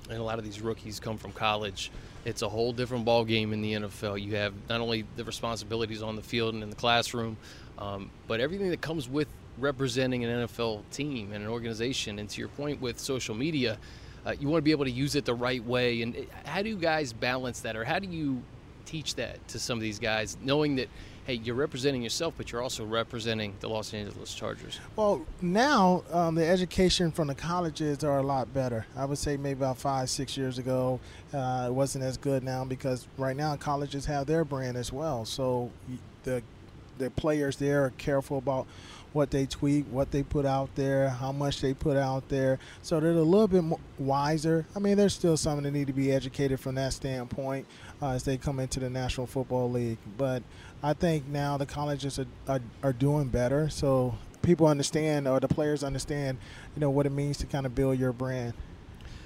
And 0.09 0.19
a 0.19 0.23
lot 0.23 0.37
of 0.37 0.45
these 0.45 0.61
rookies 0.61 0.99
come 0.99 1.17
from 1.17 1.31
college. 1.31 1.91
It's 2.25 2.41
a 2.41 2.49
whole 2.49 2.73
different 2.73 3.05
ball 3.05 3.25
game 3.25 3.53
in 3.53 3.61
the 3.61 3.73
NFL. 3.73 4.21
You 4.21 4.35
have 4.35 4.53
not 4.69 4.81
only 4.81 5.05
the 5.15 5.23
responsibilities 5.23 6.01
on 6.01 6.15
the 6.15 6.21
field 6.21 6.53
and 6.53 6.63
in 6.63 6.69
the 6.69 6.75
classroom, 6.75 7.37
um, 7.77 8.09
but 8.27 8.39
everything 8.39 8.69
that 8.69 8.81
comes 8.81 9.09
with 9.09 9.27
representing 9.57 10.23
an 10.23 10.47
NFL 10.47 10.83
team 10.91 11.31
and 11.33 11.43
an 11.43 11.49
organization. 11.49 12.19
And 12.19 12.29
to 12.29 12.39
your 12.39 12.49
point 12.49 12.81
with 12.81 12.99
social 12.99 13.35
media, 13.35 13.77
uh, 14.25 14.33
you 14.39 14.47
want 14.47 14.59
to 14.59 14.63
be 14.63 14.71
able 14.71 14.85
to 14.85 14.91
use 14.91 15.15
it 15.15 15.25
the 15.25 15.33
right 15.33 15.63
way. 15.63 16.01
And 16.01 16.27
how 16.45 16.61
do 16.61 16.69
you 16.69 16.77
guys 16.77 17.13
balance 17.13 17.61
that, 17.61 17.75
or 17.75 17.83
how 17.83 17.99
do 17.99 18.07
you 18.07 18.41
teach 18.85 19.15
that 19.15 19.47
to 19.49 19.59
some 19.59 19.77
of 19.77 19.81
these 19.81 19.99
guys, 19.99 20.37
knowing 20.41 20.75
that 20.77 20.89
hey, 21.25 21.35
you're 21.35 21.55
representing 21.55 22.01
yourself, 22.01 22.33
but 22.35 22.51
you're 22.51 22.61
also 22.61 22.85
representing 22.85 23.53
the 23.61 23.69
Los 23.69 23.93
Angeles 23.93 24.33
Chargers? 24.33 24.79
Well, 24.95 25.25
now 25.41 26.03
um, 26.11 26.35
the 26.35 26.45
education 26.45 27.11
from 27.11 27.27
the 27.27 27.35
colleges 27.35 28.03
are 28.03 28.17
a 28.17 28.23
lot 28.23 28.53
better. 28.53 28.85
I 28.95 29.05
would 29.05 29.17
say 29.17 29.37
maybe 29.37 29.59
about 29.59 29.77
five, 29.77 30.09
six 30.09 30.35
years 30.35 30.57
ago, 30.57 30.99
uh, 31.33 31.67
it 31.69 31.73
wasn't 31.73 32.03
as 32.03 32.17
good 32.17 32.43
now 32.43 32.65
because 32.65 33.07
right 33.17 33.37
now 33.37 33.55
colleges 33.55 34.05
have 34.05 34.27
their 34.27 34.43
brand 34.43 34.77
as 34.77 34.91
well. 34.91 35.25
So 35.25 35.71
the 36.23 36.43
the 36.99 37.09
players 37.09 37.55
there 37.55 37.85
are 37.85 37.89
careful 37.91 38.37
about 38.37 38.67
what 39.13 39.31
they 39.31 39.45
tweet, 39.45 39.85
what 39.87 40.11
they 40.11 40.23
put 40.23 40.45
out 40.45 40.73
there, 40.75 41.09
how 41.09 41.31
much 41.31 41.61
they 41.61 41.73
put 41.73 41.95
out 41.95 42.27
there. 42.29 42.59
So 42.81 42.99
they're 42.99 43.11
a 43.11 43.21
little 43.21 43.47
bit 43.47 43.79
wiser. 43.97 44.65
I 44.75 44.79
mean, 44.79 44.97
there's 44.97 45.13
still 45.13 45.37
some 45.37 45.61
that 45.61 45.71
need 45.71 45.87
to 45.87 45.93
be 45.93 46.11
educated 46.11 46.59
from 46.59 46.75
that 46.75 46.93
standpoint 46.93 47.65
uh, 48.01 48.11
as 48.11 48.23
they 48.23 48.37
come 48.37 48.59
into 48.59 48.79
the 48.79 48.89
National 48.89 49.27
Football 49.27 49.71
League. 49.71 49.99
But 50.17 50.43
I 50.81 50.93
think 50.93 51.27
now 51.27 51.57
the 51.57 51.65
colleges 51.65 52.19
are, 52.19 52.27
are, 52.47 52.61
are 52.81 52.93
doing 52.93 53.27
better. 53.27 53.69
So 53.69 54.15
people 54.41 54.67
understand, 54.67 55.27
or 55.27 55.39
the 55.39 55.47
players 55.47 55.83
understand, 55.83 56.37
you 56.75 56.81
know, 56.81 56.89
what 56.89 57.05
it 57.05 57.11
means 57.11 57.37
to 57.37 57.45
kind 57.45 57.65
of 57.65 57.75
build 57.75 57.99
your 57.99 58.11
brand. 58.11 58.53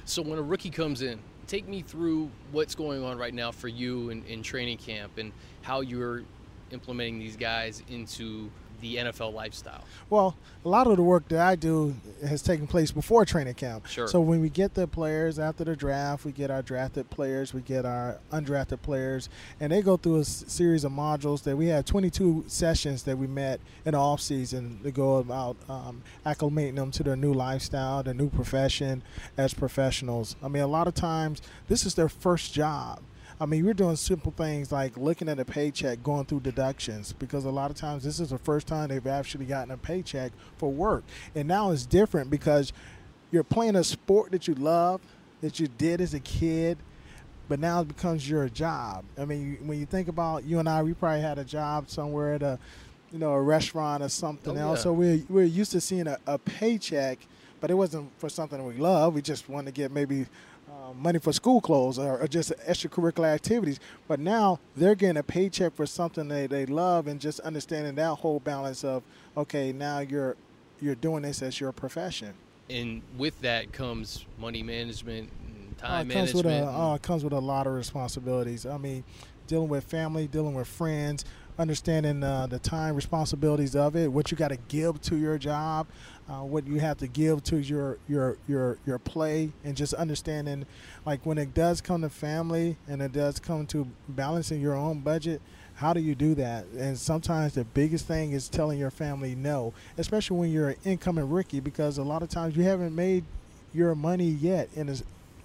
So 0.06 0.22
when 0.22 0.38
a 0.38 0.44
rookie 0.44 0.70
comes 0.70 1.01
in, 1.01 1.20
take 1.48 1.67
me 1.67 1.82
through 1.82 2.29
what's 2.51 2.75
going 2.75 3.03
on 3.03 3.17
right 3.17 3.34
now 3.34 3.51
for 3.51 3.70
you 3.70 4.10
in, 4.10 4.24
in 4.25 4.44
training 4.44 4.77
camp 4.77 5.17
and 5.17 5.32
how 5.62 5.82
you're 5.82 6.24
implementing 6.72 7.20
these 7.20 7.38
guys 7.38 7.82
into 7.89 8.50
the 8.81 8.98
NFL 8.98 9.34
lifestyle. 9.34 9.84
Well, 10.10 10.36
a 10.65 10.69
lot 10.69 10.88
of 10.88 10.98
the 10.98 11.03
work 11.03 11.27
that 11.29 11.39
I 11.39 11.55
do 11.55 11.96
has 12.27 12.41
taken 12.41 12.67
place 12.67 12.91
before 12.91 13.25
training 13.25 13.53
camp. 13.55 13.88
Sure. 13.88 14.07
So 14.07 14.19
when 14.22 14.41
we 14.41 14.50
get 14.50 14.74
the 14.74 14.88
players 14.88 15.39
after 15.39 15.63
the 15.63 15.75
draft, 15.75 16.25
we 16.25 16.31
get 16.31 16.51
our 16.51 16.62
drafted 16.62 17.10
players, 17.10 17.53
we 17.53 17.62
get 17.62 17.86
our 17.86 18.17
undrafted 18.31 18.81
players, 18.81 19.29
and 19.60 19.72
they 19.72 19.81
go 19.81 19.98
through 19.98 20.17
a 20.17 20.22
s- 20.22 20.43
series 20.48 20.84
of 20.84 20.91
modules 20.91 21.43
that 21.43 21.55
we 21.55 21.67
had 21.67 21.86
22 21.86 22.43
sessions 22.48 23.03
that 23.03 23.17
we 23.17 23.27
met 23.27 23.60
in 23.86 23.91
the 23.93 23.98
off 23.98 24.22
season 24.22 24.79
to 24.84 24.91
go 24.91 25.17
about 25.17 25.57
um, 25.69 26.01
acclimating 26.25 26.75
them 26.75 26.91
to 26.91 27.03
their 27.03 27.15
new 27.15 27.34
lifestyle, 27.34 28.03
their 28.03 28.13
new 28.13 28.29
profession 28.29 29.01
as 29.38 29.53
professionals. 29.53 30.36
I 30.43 30.48
mean, 30.48 30.63
a 30.63 30.67
lot 30.67 30.88
of 30.88 30.93
times 30.96 31.41
this 31.67 31.86
is 31.86 31.96
their 31.96 32.10
first 32.10 32.53
job. 32.53 33.00
I 33.39 33.46
mean, 33.46 33.63
we're 33.65 33.75
doing 33.75 33.96
simple 33.96 34.34
things 34.36 34.72
like 34.72 34.98
looking 34.98 35.29
at 35.29 35.39
a 35.39 35.46
paycheck, 35.46 36.01
going 36.01 36.25
through 36.25 36.39
deductions, 36.39 37.13
because 37.13 37.46
a 37.46 37.51
lot 37.51 37.70
of 37.70 37.77
times 37.77 38.03
this 38.03 38.20
is 38.20 38.32
the 38.32 38.38
first 38.39 38.65
time 38.65 38.89
they've 38.89 39.06
actually 39.06 39.46
gotten 39.46 39.72
a 39.72 39.77
paycheck 39.77 40.32
for 40.58 40.72
work. 40.72 41.03
And 41.36 41.48
now 41.48 41.70
it's 41.72 41.86
different 41.86 42.32
because 42.32 42.74
you're 43.29 43.44
playing 43.44 43.75
a 43.75 43.84
sport 43.84 44.32
that 44.32 44.48
you 44.48 44.56
love, 44.56 45.01
that 45.41 45.60
you 45.60 45.67
did 45.67 46.01
as 46.01 46.15
a 46.15 46.20
kid, 46.20 46.79
but 47.48 47.60
now 47.60 47.82
it 47.82 47.88
becomes 47.89 48.27
your 48.27 48.50
job. 48.50 49.06
I 49.20 49.25
mean, 49.25 49.60
when 49.62 49.79
you 49.79 49.86
think 49.86 50.08
about 50.08 50.44
you 50.44 50.58
and 50.58 50.67
I, 50.67 50.82
we 50.82 50.94
probably 50.96 51.22
had 51.22 51.38
a 51.38 51.46
job 51.46 51.89
somewhere 51.89 52.34
at 52.34 52.41
a, 52.41 52.58
you 53.12 53.20
know, 53.20 53.34
a 53.34 53.41
restaurant 53.41 54.01
or 54.01 54.10
something 54.10 54.58
Oh, 54.58 54.62
else. 54.72 54.79
yeah. 54.79 54.84
So 54.84 54.94
we're, 54.94 55.22
we're 55.29 55.44
used 55.46 55.72
to 55.74 55.79
seeing 55.82 56.08
a, 56.08 56.17
a 56.25 56.39
paycheck, 56.39 57.20
but 57.62 57.70
it 57.70 57.75
wasn't 57.75 58.10
for 58.20 58.29
something 58.29 58.65
we 58.65 58.74
love. 58.77 59.13
We 59.13 59.22
just 59.22 59.48
wanted 59.48 59.67
to 59.67 59.72
get 59.79 59.91
maybe 59.91 60.25
uh, 60.69 60.93
money 60.93 61.19
for 61.19 61.31
school 61.33 61.62
clothes 61.62 61.97
or, 62.00 62.19
or 62.21 62.27
just 62.27 62.51
extracurricular 62.67 63.33
activities. 63.33 63.79
But 64.07 64.19
now 64.19 64.59
they're 64.75 64.95
getting 64.95 65.17
a 65.17 65.24
paycheck 65.24 65.75
for 65.75 65.86
something 65.86 66.27
they, 66.27 66.47
they 66.47 66.65
love 66.65 67.07
and 67.07 67.19
just 67.19 67.39
understanding 67.41 67.95
that 67.95 68.15
whole 68.15 68.39
balance 68.39 68.83
of, 68.83 69.03
okay, 69.36 69.71
now 69.71 70.00
you're 70.00 70.36
you're 70.79 70.95
doing 70.95 71.24
this 71.24 71.41
as 71.41 71.59
your 71.59 71.71
profession. 71.71 72.33
And 72.69 73.01
with 73.17 73.41
that 73.41 73.71
comes 73.71 74.25
money 74.38 74.62
management 74.62 75.29
and 75.47 75.75
Uh, 75.81 75.88
time 75.88 76.12
it 76.12 76.13
comes 76.13 76.33
with 76.33 76.45
a 76.45 76.50
management. 76.50 76.77
uh, 76.91 76.93
it 76.95 77.01
comes 77.01 77.24
with 77.24 77.33
a 77.33 77.39
lot 77.39 77.65
of 77.65 77.74
responsibilities. 77.74 78.65
I 78.65 78.77
mean, 78.77 79.03
dealing 79.47 79.69
with 79.69 79.86
family, 79.86 80.27
dealing 80.27 80.53
with 80.53 80.67
friends, 80.67 81.24
understanding 81.58 82.24
uh, 82.24 82.48
the 82.48 82.60
time 82.60 82.96
responsibilities 82.96 83.76
of 83.76 83.96
it, 83.96 84.12
what 84.12 84.32
you 84.32 84.38
got 84.38 84.50
to 84.50 84.58
give 84.68 85.02
to 85.02 85.16
your 85.16 85.38
job, 85.38 85.88
uh, 86.30 86.42
what 86.42 86.68
you 86.68 86.80
have 86.80 86.98
to 86.98 87.08
give 87.08 87.44
to 87.46 87.58
your 87.58 87.98
your 88.08 88.38
your 88.48 88.78
your 88.86 89.00
play, 89.00 89.52
and 89.64 89.76
just 89.76 89.94
understanding, 89.94 90.66
like 91.06 91.26
when 91.26 91.38
it 91.38 91.54
does 91.54 91.82
come 91.82 92.02
to 92.02 92.10
family 92.10 92.78
and 92.88 93.02
it 93.02 93.12
does 93.12 93.40
come 93.40 93.66
to 93.68 93.88
balancing 94.10 94.62
your 94.62 94.76
own 94.76 95.00
budget. 95.00 95.42
How 95.76 95.94
do 95.94 96.00
you 96.00 96.16
do 96.16 96.34
that? 96.36 96.66
And 96.76 96.98
sometimes 96.98 97.54
the 97.54 97.64
biggest 97.64 98.08
thing 98.08 98.32
is 98.32 98.50
telling 98.50 98.80
your 98.80 98.90
family 98.90 99.36
no, 99.36 99.74
especially 100.00 100.38
when 100.38 100.52
you're 100.52 100.70
an 100.70 100.78
incoming 100.84 101.30
rookie, 101.30 101.60
because 101.60 102.00
a 102.00 102.04
lot 102.04 102.24
of 102.24 102.30
times 102.30 102.58
you 102.58 102.64
haven't 102.64 102.96
made 102.96 103.24
your 103.74 103.94
money 103.94 104.30
yet 104.30 104.70
in 104.76 104.90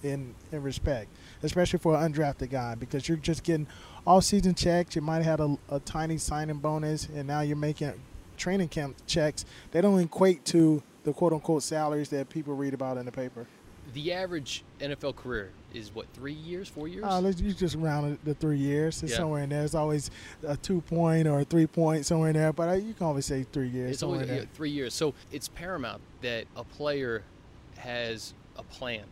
in 0.03 0.35
in 0.51 0.63
respect, 0.63 1.09
especially 1.43 1.79
for 1.79 1.95
an 1.95 2.13
undrafted 2.13 2.51
guy, 2.51 2.75
because 2.75 3.09
you're 3.09 3.19
just 3.19 3.43
getting 3.45 3.67
all 4.07 4.21
season 4.21 4.55
checks. 4.55 4.97
You 4.97 5.03
might 5.03 5.23
have 5.23 5.39
had 5.39 5.41
a, 5.41 5.59
a 5.69 5.81
tiny 5.81 6.19
signing 6.19 6.59
bonus, 6.59 7.09
and 7.09 7.27
now 7.27 7.41
you're 7.41 7.57
making 7.57 7.93
training 8.37 8.69
camp 8.69 8.97
checks. 9.07 9.45
They 9.71 9.81
don't 9.81 9.99
equate 10.01 10.45
to 10.47 10.83
the 11.05 11.13
quote 11.13 11.33
unquote 11.33 11.63
salaries 11.63 12.09
that 12.11 12.29
people 12.29 12.55
read 12.55 12.75
about 12.75 12.97
in 12.97 13.07
the 13.07 13.13
paper. 13.13 13.47
The 13.95 14.13
average 14.13 14.65
NFL 14.81 15.17
career 15.17 15.51
is 15.75 15.95
what 15.95 16.07
three 16.15 16.33
years, 16.33 16.69
four 16.69 16.89
years? 16.89 17.05
Uh, 17.05 17.21
let's 17.21 17.41
you 17.41 17.53
just 17.53 17.77
round 17.77 18.19
the 18.25 18.35
three 18.35 18.59
years. 18.59 19.03
It's 19.03 19.13
yeah. 19.13 19.19
somewhere 19.19 19.43
in 19.43 19.51
there. 19.51 19.65
It's 19.65 19.75
always 19.75 20.11
a 20.47 20.57
two 20.57 20.81
point 20.83 21.27
or 21.27 21.41
a 21.41 21.45
three 21.45 21.67
point 21.67 22.07
somewhere 22.07 22.31
in 22.31 22.37
there, 22.37 22.53
but 22.53 22.83
you 22.83 22.95
can 22.95 23.07
always 23.07 23.27
say 23.27 23.45
three 23.53 23.69
years. 23.69 23.93
It's 23.93 24.03
always 24.03 24.29
yeah, 24.29 24.45
three 24.55 24.71
years. 24.71 24.95
So 24.95 25.15
it's 25.31 25.49
paramount 25.49 26.01
that 26.23 26.47
a 26.57 26.65
player 26.65 27.23
has 27.79 28.35
a 28.57 28.63
plan 28.63 29.05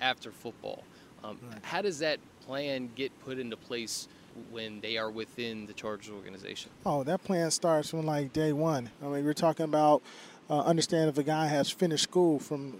after 0.00 0.30
football. 0.30 0.84
Um, 1.24 1.38
right. 1.50 1.58
How 1.62 1.80
does 1.80 1.98
that 2.00 2.18
plan 2.44 2.90
get 2.94 3.18
put 3.24 3.38
into 3.38 3.56
place 3.56 4.08
when 4.50 4.80
they 4.80 4.96
are 4.96 5.10
within 5.10 5.66
the 5.66 5.72
Chargers 5.72 6.12
organization? 6.12 6.70
Oh, 6.84 7.02
that 7.04 7.24
plan 7.24 7.50
starts 7.50 7.90
from 7.90 8.06
like 8.06 8.32
day 8.32 8.52
one. 8.52 8.90
I 9.02 9.06
mean, 9.06 9.24
we're 9.24 9.34
talking 9.34 9.64
about 9.64 10.02
uh, 10.48 10.60
understand 10.60 11.08
if 11.08 11.18
a 11.18 11.22
guy 11.22 11.46
has 11.46 11.70
finished 11.70 12.04
school 12.04 12.38
from 12.38 12.78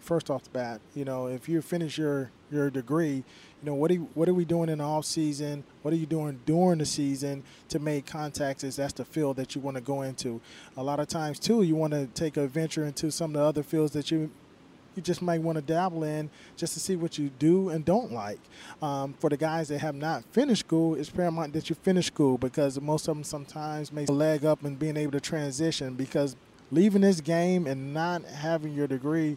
first 0.00 0.30
off 0.30 0.44
the 0.44 0.50
bat. 0.50 0.80
You 0.94 1.04
know, 1.04 1.26
if 1.26 1.48
you 1.48 1.62
finish 1.62 1.98
your 1.98 2.30
your 2.50 2.70
degree, 2.70 3.16
you 3.16 3.24
know 3.64 3.74
what 3.74 3.90
are 3.90 3.94
you, 3.94 4.08
what 4.14 4.28
are 4.28 4.34
we 4.34 4.44
doing 4.44 4.68
in 4.68 4.78
the 4.78 4.84
off 4.84 5.04
season? 5.04 5.64
What 5.82 5.92
are 5.94 5.96
you 5.96 6.06
doing 6.06 6.40
during 6.46 6.78
the 6.78 6.86
season 6.86 7.42
to 7.68 7.78
make 7.78 8.06
contacts? 8.06 8.64
Is 8.64 8.76
that's 8.76 8.94
the 8.94 9.04
field 9.04 9.36
that 9.36 9.54
you 9.54 9.60
want 9.60 9.76
to 9.76 9.80
go 9.80 10.02
into? 10.02 10.40
A 10.76 10.82
lot 10.82 11.00
of 11.00 11.08
times 11.08 11.38
too, 11.38 11.62
you 11.62 11.76
want 11.76 11.92
to 11.92 12.06
take 12.06 12.36
a 12.36 12.46
venture 12.46 12.84
into 12.84 13.10
some 13.10 13.34
of 13.34 13.40
the 13.40 13.44
other 13.44 13.62
fields 13.62 13.92
that 13.92 14.10
you 14.10 14.30
you 14.98 15.02
just 15.02 15.22
might 15.22 15.40
want 15.40 15.56
to 15.56 15.62
dabble 15.62 16.02
in 16.02 16.28
just 16.56 16.74
to 16.74 16.80
see 16.80 16.96
what 16.96 17.18
you 17.18 17.30
do 17.38 17.68
and 17.68 17.84
don't 17.84 18.12
like. 18.12 18.40
Um, 18.82 19.14
for 19.20 19.30
the 19.30 19.36
guys 19.36 19.68
that 19.68 19.78
have 19.78 19.94
not 19.94 20.24
finished 20.32 20.66
school, 20.66 20.96
it's 20.96 21.08
paramount 21.08 21.52
that 21.52 21.70
you 21.70 21.76
finish 21.76 22.06
school 22.08 22.36
because 22.36 22.80
most 22.80 23.06
of 23.06 23.16
them 23.16 23.22
sometimes 23.22 23.92
a 23.92 24.12
leg 24.12 24.44
up 24.44 24.64
in 24.64 24.74
being 24.74 24.96
able 24.96 25.12
to 25.12 25.20
transition 25.20 25.94
because 25.94 26.34
leaving 26.72 27.02
this 27.02 27.20
game 27.20 27.66
and 27.68 27.94
not 27.94 28.24
having 28.24 28.74
your 28.74 28.88
degree 28.88 29.36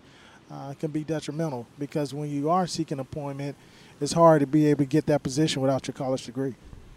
uh, 0.51 0.73
can 0.79 0.89
be 0.89 1.03
detrimental 1.03 1.67
because 1.77 2.11
when 2.11 2.29
you 2.29 2.49
are 2.49 2.65
seeking 2.65 2.97
employment, 2.97 3.55
it's 4.01 4.13
hard 4.13 4.39
to 4.39 4.47
be 4.47 4.65
able 4.65 4.79
to 4.79 4.89
get 4.89 5.05
that 5.05 5.21
position 5.21 5.61
without 5.61 5.87
your 5.87 5.93
college 5.93 6.25
degree. 6.25 6.55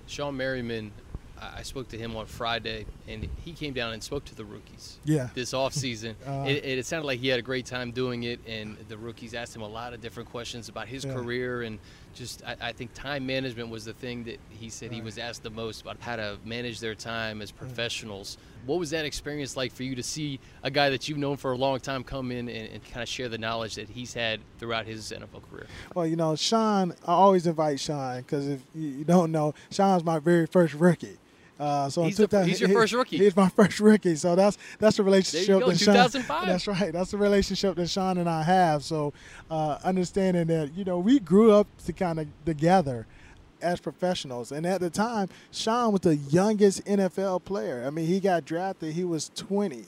Shawne 0.08 0.34
Merriman 0.34 0.90
I 1.56 1.62
spoke 1.62 1.88
to 1.88 1.98
him 1.98 2.16
on 2.16 2.26
Friday, 2.26 2.86
and 3.08 3.28
he 3.44 3.52
came 3.52 3.72
down 3.72 3.92
and 3.92 4.02
spoke 4.02 4.24
to 4.26 4.34
the 4.34 4.44
rookies. 4.44 4.98
Yeah. 5.04 5.28
This 5.34 5.52
offseason. 5.52 6.14
uh, 6.26 6.44
it, 6.48 6.64
it, 6.64 6.86
sounded 6.86 7.06
like 7.06 7.20
he 7.20 7.28
had 7.28 7.38
a 7.38 7.42
great 7.42 7.66
time 7.66 7.90
doing 7.90 8.24
it, 8.24 8.40
and 8.46 8.76
the 8.88 8.96
rookies 8.96 9.34
asked 9.34 9.54
him 9.54 9.62
a 9.62 9.68
lot 9.68 9.92
of 9.92 10.00
different 10.00 10.28
questions 10.28 10.68
about 10.68 10.88
his 10.88 11.04
yeah. 11.04 11.14
career 11.14 11.62
and 11.62 11.78
just 12.14 12.42
I, 12.44 12.56
I, 12.60 12.72
think 12.72 12.94
time 12.94 13.26
management 13.26 13.68
was 13.68 13.84
the 13.84 13.92
thing 13.92 14.24
that 14.24 14.38
he 14.50 14.70
said 14.70 14.90
right. 14.90 14.96
he 14.96 15.02
was 15.02 15.18
asked 15.18 15.42
the 15.42 15.50
most 15.50 15.82
about 15.82 15.98
how 16.00 16.16
to 16.16 16.38
manage 16.44 16.80
their 16.80 16.94
time 16.94 17.42
as 17.42 17.50
professionals. 17.50 18.38
What 18.66 18.78
was 18.78 18.90
that 18.90 19.04
experience 19.04 19.56
like 19.56 19.72
for 19.72 19.82
you 19.82 19.94
to 19.94 20.02
see 20.02 20.40
a 20.62 20.70
guy 20.70 20.88
that 20.90 21.08
you've 21.08 21.18
known 21.18 21.36
for 21.36 21.52
a 21.52 21.56
long 21.56 21.80
time 21.80 22.02
come 22.02 22.30
in 22.30 22.48
and, 22.48 22.68
and 22.68 22.84
kind 22.84 23.02
of 23.02 23.08
share 23.08 23.28
the 23.28 23.36
knowledge 23.38 23.74
that 23.74 23.90
he's 23.90 24.14
had 24.14 24.40
throughout 24.58 24.86
his 24.86 25.12
NFL 25.12 25.50
career? 25.50 25.66
Well, 25.94 26.06
you 26.06 26.16
know, 26.16 26.32
Shawne, 26.32 26.96
I 27.04 27.12
always 27.12 27.46
invite 27.46 27.78
Shawne 27.78 28.18
because 28.18 28.48
if 28.48 28.62
you 28.74 29.04
don't 29.04 29.32
know, 29.32 29.54
Shawne's 29.70 30.04
my 30.04 30.18
very 30.18 30.46
first 30.46 30.74
rookie. 30.74 31.18
Uh, 31.58 31.88
so 31.88 32.02
he's, 32.02 32.16
the, 32.16 32.44
he's 32.44 32.60
your 32.60 32.70
first 32.70 32.92
rookie. 32.92 33.18
He's 33.18 33.36
my 33.36 33.48
first 33.56 33.78
rookie. 33.78 34.16
So 34.16 34.34
that's 34.34 34.58
that's 34.78 34.96
the 34.96 35.04
relationship. 35.04 35.60
That 35.60 35.78
2005. 35.78 36.46
that's 36.46 36.66
right. 36.66 36.92
That's 36.92 37.12
the 37.12 37.16
relationship 37.16 37.76
that 37.76 37.82
Shawne 37.82 38.18
and 38.18 38.28
I 38.28 38.42
have. 38.42 38.82
So 38.82 39.12
uh, 39.50 39.78
understanding 39.84 40.46
that 40.48 40.74
you 40.74 40.84
know 40.84 40.98
we 40.98 41.20
grew 41.20 41.52
up 41.52 41.68
to 41.86 41.92
kind 41.92 42.18
of 42.18 42.26
together 42.44 43.06
as 43.62 43.80
professionals, 43.80 44.50
and 44.52 44.66
at 44.66 44.80
the 44.80 44.90
time, 44.90 45.28
Shawne 45.52 45.92
was 45.92 46.00
the 46.02 46.16
youngest 46.16 46.84
NFL 46.86 47.44
player. 47.44 47.84
I 47.86 47.90
mean, 47.90 48.06
he 48.06 48.20
got 48.20 48.44
drafted. 48.44 48.92
He 48.94 49.04
was 49.04 49.30
20. 49.36 49.84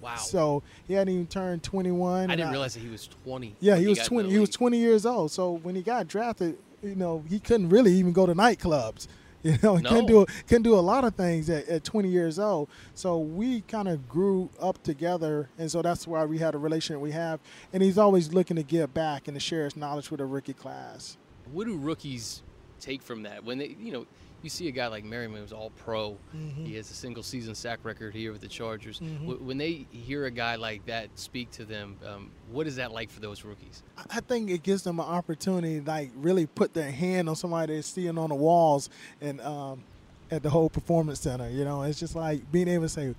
Wow. 0.00 0.16
So 0.16 0.62
he 0.86 0.94
hadn't 0.94 1.14
even 1.14 1.26
turned 1.26 1.62
21. 1.62 2.30
I 2.30 2.36
didn't 2.36 2.50
realize 2.50 2.74
that 2.74 2.80
he 2.80 2.90
was 2.90 3.08
20. 3.24 3.56
Yeah, 3.60 3.76
he, 3.76 3.84
he 3.84 3.88
was 3.88 4.00
20. 4.00 4.30
He 4.30 4.38
was 4.38 4.50
20 4.50 4.76
years 4.76 5.06
old. 5.06 5.30
So 5.30 5.52
when 5.62 5.74
he 5.74 5.80
got 5.80 6.08
drafted, 6.08 6.58
you 6.82 6.94
know, 6.94 7.24
he 7.28 7.40
couldn't 7.40 7.70
really 7.70 7.92
even 7.92 8.12
go 8.12 8.26
to 8.26 8.34
nightclubs. 8.34 9.08
You 9.54 9.58
know, 9.62 9.76
no. 9.76 9.90
can 9.90 10.06
do 10.06 10.26
can 10.46 10.62
do 10.62 10.74
a 10.74 10.80
lot 10.80 11.04
of 11.04 11.14
things 11.16 11.50
at, 11.50 11.68
at 11.68 11.84
20 11.84 12.08
years 12.08 12.38
old. 12.38 12.70
So 12.94 13.18
we 13.18 13.60
kind 13.60 13.88
of 13.88 14.08
grew 14.08 14.48
up 14.58 14.82
together, 14.82 15.50
and 15.58 15.70
so 15.70 15.82
that's 15.82 16.06
why 16.06 16.24
we 16.24 16.38
had 16.38 16.54
a 16.54 16.58
relationship 16.58 17.02
we 17.02 17.10
have. 17.10 17.40
And 17.70 17.82
he's 17.82 17.98
always 17.98 18.32
looking 18.32 18.56
to 18.56 18.62
give 18.62 18.94
back 18.94 19.28
and 19.28 19.34
to 19.34 19.40
share 19.40 19.64
his 19.64 19.76
knowledge 19.76 20.10
with 20.10 20.22
a 20.22 20.26
rookie 20.26 20.54
class. 20.54 21.18
What 21.52 21.66
do 21.66 21.76
rookies 21.76 22.42
take 22.80 23.02
from 23.02 23.24
that 23.24 23.44
when 23.44 23.58
they, 23.58 23.76
you 23.78 23.92
know, 23.92 24.06
you 24.44 24.50
see 24.50 24.68
a 24.68 24.70
guy 24.70 24.86
like 24.86 25.04
Merriman 25.04 25.40
who's 25.40 25.52
all 25.52 25.70
pro. 25.70 26.16
Mm-hmm. 26.36 26.66
He 26.66 26.74
has 26.76 26.90
a 26.90 26.94
single 26.94 27.22
season 27.22 27.54
sack 27.54 27.80
record 27.82 28.14
here 28.14 28.30
with 28.30 28.42
the 28.42 28.48
Chargers. 28.48 29.00
Mm-hmm. 29.00 29.46
When 29.46 29.58
they 29.58 29.86
hear 29.90 30.26
a 30.26 30.30
guy 30.30 30.56
like 30.56 30.84
that 30.86 31.08
speak 31.14 31.50
to 31.52 31.64
them, 31.64 31.96
um, 32.06 32.30
what 32.50 32.66
is 32.66 32.76
that 32.76 32.92
like 32.92 33.10
for 33.10 33.20
those 33.20 33.44
rookies? 33.44 33.82
I 34.10 34.20
think 34.20 34.50
it 34.50 34.62
gives 34.62 34.82
them 34.82 35.00
an 35.00 35.06
opportunity 35.06 35.80
to 35.80 35.86
like 35.86 36.10
really 36.16 36.46
put 36.46 36.74
their 36.74 36.90
hand 36.90 37.28
on 37.28 37.36
somebody 37.36 37.72
they're 37.72 37.82
seeing 37.82 38.18
on 38.18 38.28
the 38.28 38.34
walls 38.34 38.90
and 39.20 39.40
um, 39.40 39.82
at 40.30 40.42
the 40.42 40.50
whole 40.50 40.68
performance 40.68 41.20
center. 41.20 41.48
You 41.48 41.64
know, 41.64 41.82
it's 41.82 41.98
just 41.98 42.14
like 42.14 42.50
being 42.52 42.68
able 42.68 42.84
to 42.84 42.88
say, 42.90 43.14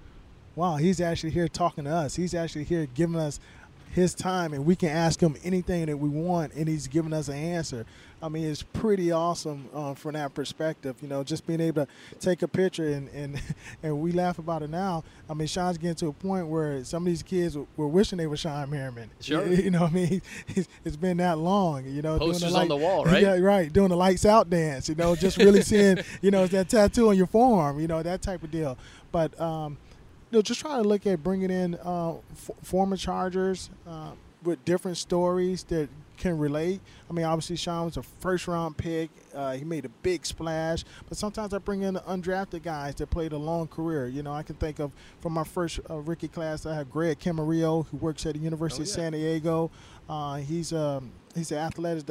wow, 0.55 0.77
he's 0.77 1.01
actually 1.01 1.31
here 1.31 1.47
talking 1.47 1.85
to 1.85 1.91
us. 1.91 2.15
He's 2.15 2.33
actually 2.33 2.63
here 2.65 2.88
giving 2.93 3.19
us 3.19 3.39
his 3.91 4.13
time 4.13 4.53
and 4.53 4.65
we 4.65 4.75
can 4.75 4.89
ask 4.89 5.21
him 5.21 5.38
anything 5.43 5.85
that 5.85 5.97
we 5.97 6.09
want 6.09 6.53
and 6.53 6.67
he's 6.67 6.88
giving 6.88 7.13
us 7.13 7.29
an 7.29 7.35
answer. 7.35 7.85
I 8.21 8.30
mean, 8.30 8.45
it's 8.45 8.63
pretty 8.63 9.12
awesome 9.12 9.69
uh, 9.73 9.93
from 9.93 10.13
that 10.13 10.34
perspective. 10.34 10.95
You 11.01 11.08
know, 11.08 11.23
just 11.23 11.45
being 11.45 11.62
able 11.62 11.86
to 11.86 11.91
take 12.19 12.41
a 12.41 12.47
picture 12.47 12.88
and, 12.88 13.10
and 13.10 13.41
and 13.84 13.99
we 13.99 14.12
laugh 14.12 14.39
about 14.39 14.63
it 14.63 14.69
now. 14.69 15.04
I 15.30 15.34
mean, 15.34 15.47
Shawne's 15.47 15.78
getting 15.78 15.95
to 15.95 16.08
a 16.08 16.13
point 16.13 16.47
where 16.47 16.84
some 16.84 17.04
of 17.04 17.08
these 17.08 17.23
kids 17.23 17.58
were 17.78 17.88
wishing 17.88 18.17
they 18.17 18.28
were 18.28 18.36
Shawne 18.36 18.69
Merriman. 18.69 19.10
Sure. 19.19 19.45
You, 19.47 19.63
you 19.63 19.71
know, 19.71 19.86
I 19.86 19.89
mean, 19.89 20.21
it's 20.86 20.95
been 20.97 21.17
that 21.17 21.38
long. 21.38 21.86
You 21.86 22.01
know, 22.01 22.17
posters 22.19 22.41
doing 22.41 22.51
the 22.51 22.58
light, 22.58 22.62
on 22.63 22.67
the 22.69 22.78
wall, 22.78 23.06
right? 23.06 23.21
Yeah, 23.21 23.38
right. 23.38 23.71
Doing 23.71 23.89
the 23.89 23.97
lights 23.97 24.25
out 24.25 24.49
dance. 24.49 24.88
You 24.88 24.95
know, 24.95 25.15
just 25.15 25.38
really 25.38 25.62
seeing, 25.62 25.97
you 26.21 26.32
know, 26.32 26.45
that 26.47 26.69
tattoo 26.69 27.10
on 27.10 27.17
your 27.17 27.28
forearm. 27.28 27.80
You 27.80 27.88
know, 27.88 28.04
that 28.04 28.21
type 28.21 28.43
of 28.43 28.51
deal. 28.51 28.78
But 29.12 29.39
um, 29.39 29.78
you 30.32 30.38
know, 30.38 30.41
just 30.41 30.60
try 30.60 30.75
to 30.78 30.84
look 30.84 31.06
at 31.08 31.23
bringing 31.23 31.49
in 31.49 31.75
uh, 31.84 32.13
f- 32.32 32.51
former 32.63 32.97
Chargers 32.97 33.69
uh, 33.88 34.12
with 34.43 34.63
different 34.65 34.97
stories 34.97 35.63
that 35.65 35.89
can 36.15 36.38
relate. 36.38 36.82
I 37.10 37.13
mean, 37.13 37.25
obviously, 37.25 37.56
Sean 37.56 37.86
was 37.86 37.97
a 37.97 38.04
first 38.04 38.47
round 38.47 38.78
pick. 38.78 39.10
Uh, 39.34 39.54
he 39.54 39.63
made 39.63 39.86
a 39.86 39.89
big 39.89 40.25
splash. 40.25 40.84
But 41.08 41.17
sometimes 41.17 41.54
I 41.54 41.60
bring 41.60 41.84
in 41.84 41.95
the 41.95 42.01
undrafted 42.01 42.63
guys 42.63 42.95
that 42.95 43.10
played 43.10 43.34
a 43.34 43.38
long 43.38 43.67
career. 43.67 44.08
You 44.08 44.23
know, 44.23 44.34
I 44.34 44.43
can 44.43 44.56
think 44.56 44.80
of 44.80 44.91
from 45.21 45.34
my 45.34 45.43
first 45.43 45.80
uh, 45.89 45.95
rookie 45.95 46.28
class, 46.28 46.65
I 46.65 46.75
have 46.75 46.89
Greg 46.89 47.19
Camarillo, 47.19 47.88
who 47.88 47.97
works 47.97 48.25
at 48.25 48.34
the 48.34 48.39
University 48.39 48.82
oh, 48.82 48.86
yeah. 48.86 48.89
of 48.89 48.95
San 48.95 49.12
Diego. 49.13 49.71
Uh, 50.10 50.36
he's 50.38 50.73
um, 50.73 51.12
he's 51.36 51.51
an 51.51 51.58
athletic 51.58 52.06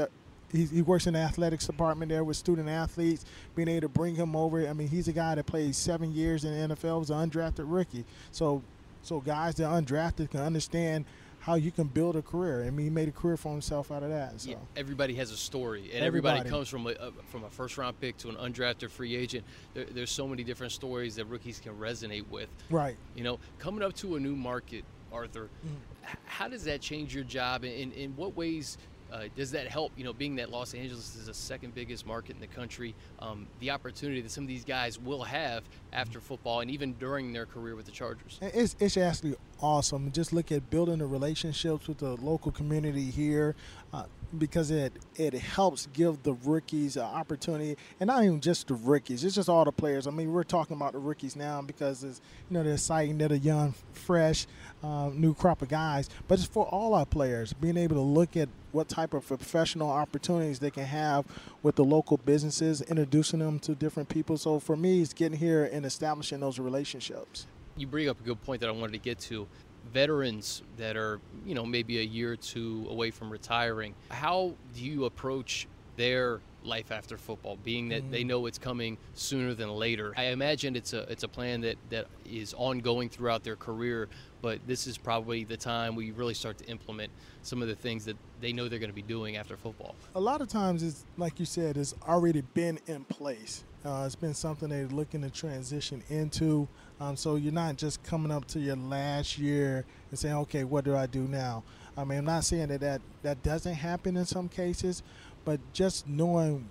he, 0.55 0.65
he 0.67 0.83
works 0.83 1.07
in 1.07 1.15
the 1.15 1.21
athletics 1.21 1.67
department 1.67 2.11
there 2.11 2.23
with 2.23 2.37
student 2.37 2.69
athletes. 2.69 3.25
Being 3.57 3.69
able 3.69 3.83
to 3.83 3.89
bring 3.89 4.15
him 4.15 4.37
over, 4.37 4.67
I 4.67 4.73
mean, 4.73 4.89
he's 4.89 5.09
a 5.09 5.13
guy 5.13 5.35
that 5.35 5.47
played 5.47 5.75
seven 5.75 6.13
years 6.13 6.45
in 6.45 6.69
the 6.69 6.75
NFL, 6.75 7.01
was 7.01 7.11
an 7.11 7.29
undrafted 7.29 7.65
rookie. 7.67 8.05
So, 8.31 8.63
so 9.03 9.21
guys 9.21 9.57
that 9.57 9.65
are 9.65 9.81
undrafted 9.81 10.31
can 10.31 10.41
understand 10.41 11.05
how 11.45 11.57
you 11.57 11.71
can 11.71 11.87
build 11.87 12.17
a 12.17 12.23
career. 12.23 12.65
I 12.65 12.71
mean, 12.71 12.87
he 12.87 12.91
made 12.91 13.07
a 13.07 13.13
career 13.13 13.37
for 13.37 13.53
himself 13.53 13.93
out 13.93 14.03
of 14.03 14.09
that. 14.09 14.41
So. 14.41 14.51
Yeah, 14.51 14.57
everybody 14.79 15.15
has 15.17 15.31
a 15.31 15.37
story, 15.37 15.91
and 15.93 16.03
everybody, 16.03 16.39
everybody 16.39 16.49
comes 16.49 16.71
from 16.71 16.87
a, 16.87 16.95
from 17.29 17.45
a 17.45 17.51
first 17.51 17.77
round 17.77 18.01
pick 18.01 18.17
to 18.19 18.31
an 18.31 18.37
undrafted 18.37 18.91
free 18.91 19.15
agent. 19.15 19.45
There, 19.75 19.85
there's 19.85 20.11
so 20.11 20.27
many 20.27 20.43
different 20.43 20.73
stories 20.73 21.17
that 21.17 21.27
rookies 21.27 21.61
can 21.61 21.75
resonate 21.75 22.27
with. 22.31 22.49
Right. 22.71 22.97
You 23.15 23.25
know, 23.25 23.39
coming 23.59 23.83
up 23.83 23.93
to 23.97 24.17
a 24.17 24.21
new 24.21 24.35
market, 24.35 24.85
Arthur, 25.13 25.51
mm. 25.67 26.17
how 26.25 26.49
does 26.49 26.65
that 26.65 26.81
change 26.81 27.15
your 27.15 27.25
job? 27.25 27.63
And 27.65 27.75
in, 27.75 27.93
in 27.93 28.17
what 28.17 28.35
ways 28.35 28.79
uh, 29.15 29.29
does 29.37 29.53
that 29.53 29.69
help? 29.69 29.93
You 29.97 30.05
know, 30.05 30.13
being 30.13 30.37
that 30.37 30.51
Los 30.51 30.75
Angeles 30.75 31.15
is 31.15 31.27
the 31.27 31.35
second 31.35 31.75
biggest 31.75 32.05
market 32.05 32.35
in 32.35 32.41
the 32.41 32.49
country, 32.49 32.95
um, 33.21 33.47
the 33.61 33.71
opportunity 33.71 34.21
that 34.21 34.31
some 34.31 34.43
of 34.43 34.49
these 34.49 34.65
guys 34.65 34.99
will 34.99 35.23
have 35.23 35.63
after 35.93 36.21
football 36.21 36.61
and 36.61 36.71
even 36.71 36.95
during 36.95 37.33
their 37.33 37.47
career 37.47 37.77
with 37.77 37.87
the 37.87 37.93
Chargers. 37.93 38.39
It's, 38.43 38.75
it's 38.81 38.97
actually 38.97 39.37
awesome. 39.61 40.11
Just 40.11 40.33
look 40.33 40.51
at 40.51 40.69
building 40.69 40.99
the 40.99 41.07
relationships 41.07 41.87
with 41.87 41.99
the 41.99 42.17
local 42.17 42.51
community 42.51 43.11
here. 43.11 43.55
Uh, 43.95 44.05
because 44.37 44.73
it 44.73 44.93
it 45.15 45.33
helps 45.33 45.87
give 45.93 46.21
the 46.25 46.33
rookies 46.33 46.97
an 46.97 47.05
opportunity, 47.05 47.77
and 48.01 48.09
not 48.09 48.25
even 48.25 48.41
just 48.41 48.67
the 48.67 48.75
rookies. 48.75 49.23
It's 49.23 49.37
just 49.37 49.49
all 49.49 49.65
the 49.65 49.71
players. 49.71 50.09
I 50.09 50.11
mean, 50.11 50.33
we're 50.33 50.43
talking 50.43 50.77
about 50.77 50.95
the 50.95 50.99
rookies 50.99 51.37
now 51.37 51.63
because 51.63 52.03
it's 52.03 52.21
you 52.51 52.55
know 52.55 52.65
they're 52.65 52.73
exciting, 52.73 53.19
they're 53.19 53.29
the 53.29 53.39
young, 53.39 53.75
fresh, 53.93 54.49
uh, 54.83 55.11
new 55.15 55.35
crop 55.35 55.63
of 55.63 55.69
guys. 55.69 56.11
But 56.27 56.41
it's 56.41 56.49
for 56.49 56.67
all 56.67 56.95
our 56.95 57.07
players 57.07 57.53
being 57.53 57.77
able 57.77 57.95
to 57.95 58.03
look 58.03 58.37
at 58.37 58.49
what 58.73 58.89
type 58.89 59.15
of 59.15 59.25
professional 59.29 59.89
opportunities 59.89 60.59
they 60.59 60.73
can 60.73 60.87
have 60.87 61.25
with 61.63 61.77
the 61.77 61.85
local 61.85 62.17
businesses, 62.17 62.83
introducing 62.83 63.39
them 63.39 63.61
to 63.61 63.77
different 63.77 64.09
people. 64.09 64.37
So 64.37 64.59
for 64.59 64.77
me, 64.77 65.03
it's 65.03 65.13
getting 65.13 65.39
here 65.39 65.71
and 65.73 65.87
establishing 65.87 66.41
those 66.41 66.59
relationships. 66.59 67.47
You 67.77 67.87
bring 67.87 68.09
up 68.09 68.19
a 68.19 68.25
good 68.25 68.43
point 68.43 68.61
that 68.63 68.69
I 68.69 68.73
wanted 68.73 68.95
to 68.95 68.99
get 68.99 69.21
to 69.21 69.47
veterans 69.95 70.63
that 70.77 70.97
are, 70.97 71.21
you 71.47 71.55
know, 71.55 71.65
maybe 71.65 72.01
a 72.01 72.03
year 72.03 72.33
or 72.33 72.37
two 72.37 72.87
away 72.91 73.11
from 73.11 73.31
retiring. 73.31 73.95
How 74.11 74.55
do 74.75 74.85
you 74.85 75.05
approach 75.07 75.69
their 75.97 76.41
life 76.65 76.91
after 76.91 77.17
football, 77.17 77.57
being 77.63 77.91
that 77.91 78.11
they 78.11 78.25
know 78.25 78.47
it's 78.47 78.59
coming 78.59 78.99
sooner 79.15 79.55
than 79.55 79.71
later? 79.71 80.13
I 80.17 80.25
imagine 80.25 80.75
it's 80.75 80.93
a 80.93 81.03
it's 81.11 81.23
a 81.23 81.29
plan 81.29 81.61
that 81.61 81.77
that 81.91 82.07
is 82.29 82.55
ongoing 82.55 83.09
throughout 83.09 83.45
their 83.45 83.57
career, 83.57 84.09
but 84.43 84.59
this 84.67 84.87
is 84.89 84.99
probably 84.99 85.45
the 85.45 85.57
time 85.57 85.95
we 85.95 86.11
really 86.11 86.35
start 86.35 86.59
to 86.59 86.67
implement 86.67 87.13
some 87.43 87.63
of 87.63 87.69
the 87.69 87.77
things 87.77 88.05
that 88.07 88.17
they 88.41 88.53
know 88.53 88.69
they're 88.69 88.81
going 88.81 88.91
to 88.91 88.95
be 88.95 89.03
doing 89.03 89.37
after 89.37 89.57
football. 89.57 89.95
A 90.17 90.21
lot 90.21 90.41
of 90.41 90.49
times, 90.49 90.83
it's 90.83 91.05
like 91.17 91.39
you 91.39 91.47
said, 91.47 91.77
it's 91.77 91.95
already 92.09 92.41
been 92.41 92.81
in 92.87 93.05
place. 93.05 93.63
Uh, 93.85 94.05
it's 94.07 94.17
been 94.17 94.35
something 94.35 94.71
they're 94.71 94.87
looking 94.89 95.23
to 95.23 95.31
transition 95.31 96.03
into. 96.09 96.67
Um, 97.01 97.17
so 97.17 97.37
you're 97.37 97.53
not 97.53 97.77
just 97.77 98.03
coming 98.05 98.31
up 98.31 98.47
to 98.49 98.61
your 98.61 98.77
last 98.77 99.39
year 99.39 99.85
and 100.11 100.19
saying, 100.19 100.35
okay, 100.37 100.65
what 100.65 100.85
do 100.85 100.97
I 100.97 101.07
do 101.07 101.23
now? 101.23 101.63
I 101.97 102.05
mean, 102.05 102.19
I'm 102.19 102.25
not 102.25 102.45
saying 102.45 102.69
that 102.69 102.81
that, 102.81 103.01
that 103.23 103.43
doesn't 103.43 103.75
happen 103.75 104.17
in 104.17 104.25
some 104.25 104.49
cases, 104.49 105.03
but 105.45 105.61
just 105.73 106.09
knowing 106.09 106.69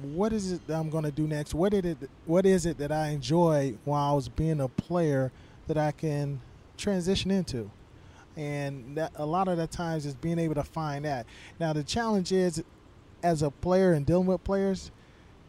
what 0.00 0.32
is 0.32 0.52
it 0.52 0.66
that 0.66 0.74
I'm 0.74 0.90
going 0.90 1.04
to 1.04 1.10
do 1.10 1.26
next? 1.26 1.54
What 1.54 1.72
did 1.72 1.84
it? 1.84 2.10
What 2.26 2.46
is 2.46 2.66
it 2.66 2.78
that 2.78 2.90
I 2.90 3.08
enjoy 3.08 3.74
while 3.84 4.12
I 4.12 4.14
was 4.14 4.28
being 4.28 4.60
a 4.60 4.68
player 4.68 5.30
that 5.68 5.76
I 5.76 5.92
can 5.92 6.40
transition 6.76 7.30
into? 7.30 7.70
And 8.36 8.96
that, 8.96 9.12
a 9.16 9.26
lot 9.26 9.48
of 9.48 9.58
the 9.58 9.66
times 9.66 10.06
is 10.06 10.14
being 10.14 10.38
able 10.38 10.54
to 10.54 10.64
find 10.64 11.04
that. 11.04 11.26
Now 11.60 11.72
the 11.72 11.82
challenge 11.82 12.32
is, 12.32 12.62
as 13.22 13.42
a 13.42 13.50
player 13.50 13.92
and 13.92 14.06
dealing 14.06 14.26
with 14.26 14.42
players, 14.42 14.90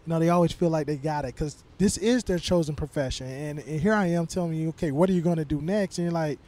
you 0.06 0.12
know 0.12 0.20
they 0.20 0.30
always 0.30 0.52
feel 0.52 0.70
like 0.70 0.86
they 0.86 0.98
got 0.98 1.24
it 1.24 1.34
because 1.34 1.64
this 1.84 1.98
is 1.98 2.24
their 2.24 2.40
chosen 2.40 2.76
profession. 2.76 3.28
And, 3.28 3.60
and 3.60 3.82
here 3.82 3.94
I 3.94 4.06
am 4.06 4.26
telling 4.26 4.54
you, 4.54 4.70
okay, 4.70 4.92
what 4.92 5.10
are 5.10 5.14
you 5.14 5.22
going 5.22 5.36
to 5.36 5.44
do 5.44 5.60
next? 5.60 5.98
And 5.98 6.06
you're 6.06 6.14
like, 6.14 6.40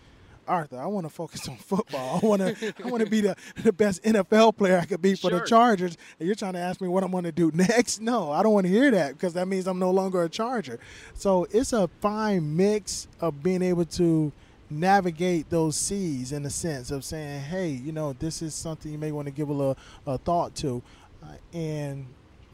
Arthur, 0.48 0.80
I 0.80 0.86
want 0.86 1.06
to 1.06 1.10
focus 1.10 1.45
on 1.50 1.58
football. 1.58 2.21
I 2.24 2.26
want 2.26 2.41
to 2.41 2.74
I 2.86 2.88
want 2.88 3.04
to 3.04 3.10
be 3.10 3.19
the, 3.19 3.36
the 3.62 3.74
best 3.74 4.02
NFL 4.04 4.56
player 4.56 4.78
I 4.78 4.86
could 4.86 5.02
be 5.02 5.13
for 5.13 5.30
Sure. 5.30 5.39
the 5.41 5.45
Chargers. 5.45 5.98
And 6.21 6.28
you're 6.28 6.38
trying 6.38 6.54
to 6.54 6.60
ask 6.60 6.80
me 6.80 6.88
what 6.88 7.04
I'm 7.04 7.12
going 7.12 7.26
to 7.26 7.34
do 7.34 7.52
next? 7.54 8.00
No, 8.00 8.32
I 8.32 8.43
don't 8.43 8.54
want 8.54 8.65
to 8.65 8.71
hear 8.71 8.89
that 8.91 9.12
because 9.12 9.34
that 9.34 9.45
means 9.50 9.67
I'm 9.67 9.78
no 9.78 9.91
longer 9.91 10.24
a 10.24 10.30
Charger. 10.30 10.80
So 11.15 11.48
it's 11.52 11.74
a 11.74 11.89
fine 12.00 12.56
mix 12.56 13.10
of 13.19 13.43
being 13.43 13.62
able 13.62 13.84
to 13.86 14.32
navigate 14.69 15.50
those 15.50 15.76
seas 15.76 16.32
in 16.32 16.43
the 16.43 16.50
sense 16.50 16.91
of 16.91 17.04
saying, 17.04 17.41
hey, 17.41 17.71
you 17.71 17.91
know, 17.91 18.13
this 18.13 18.41
is 18.41 18.56
something 18.56 18.89
you 18.89 18.98
may 18.98 19.12
want 19.12 19.26
to 19.26 19.34
give 19.34 19.50
a 19.50 19.54
little 19.54 19.78
uh, 20.08 20.17
thought 20.17 20.56
to, 20.56 20.82
uh, 21.21 21.28
and 21.54 22.06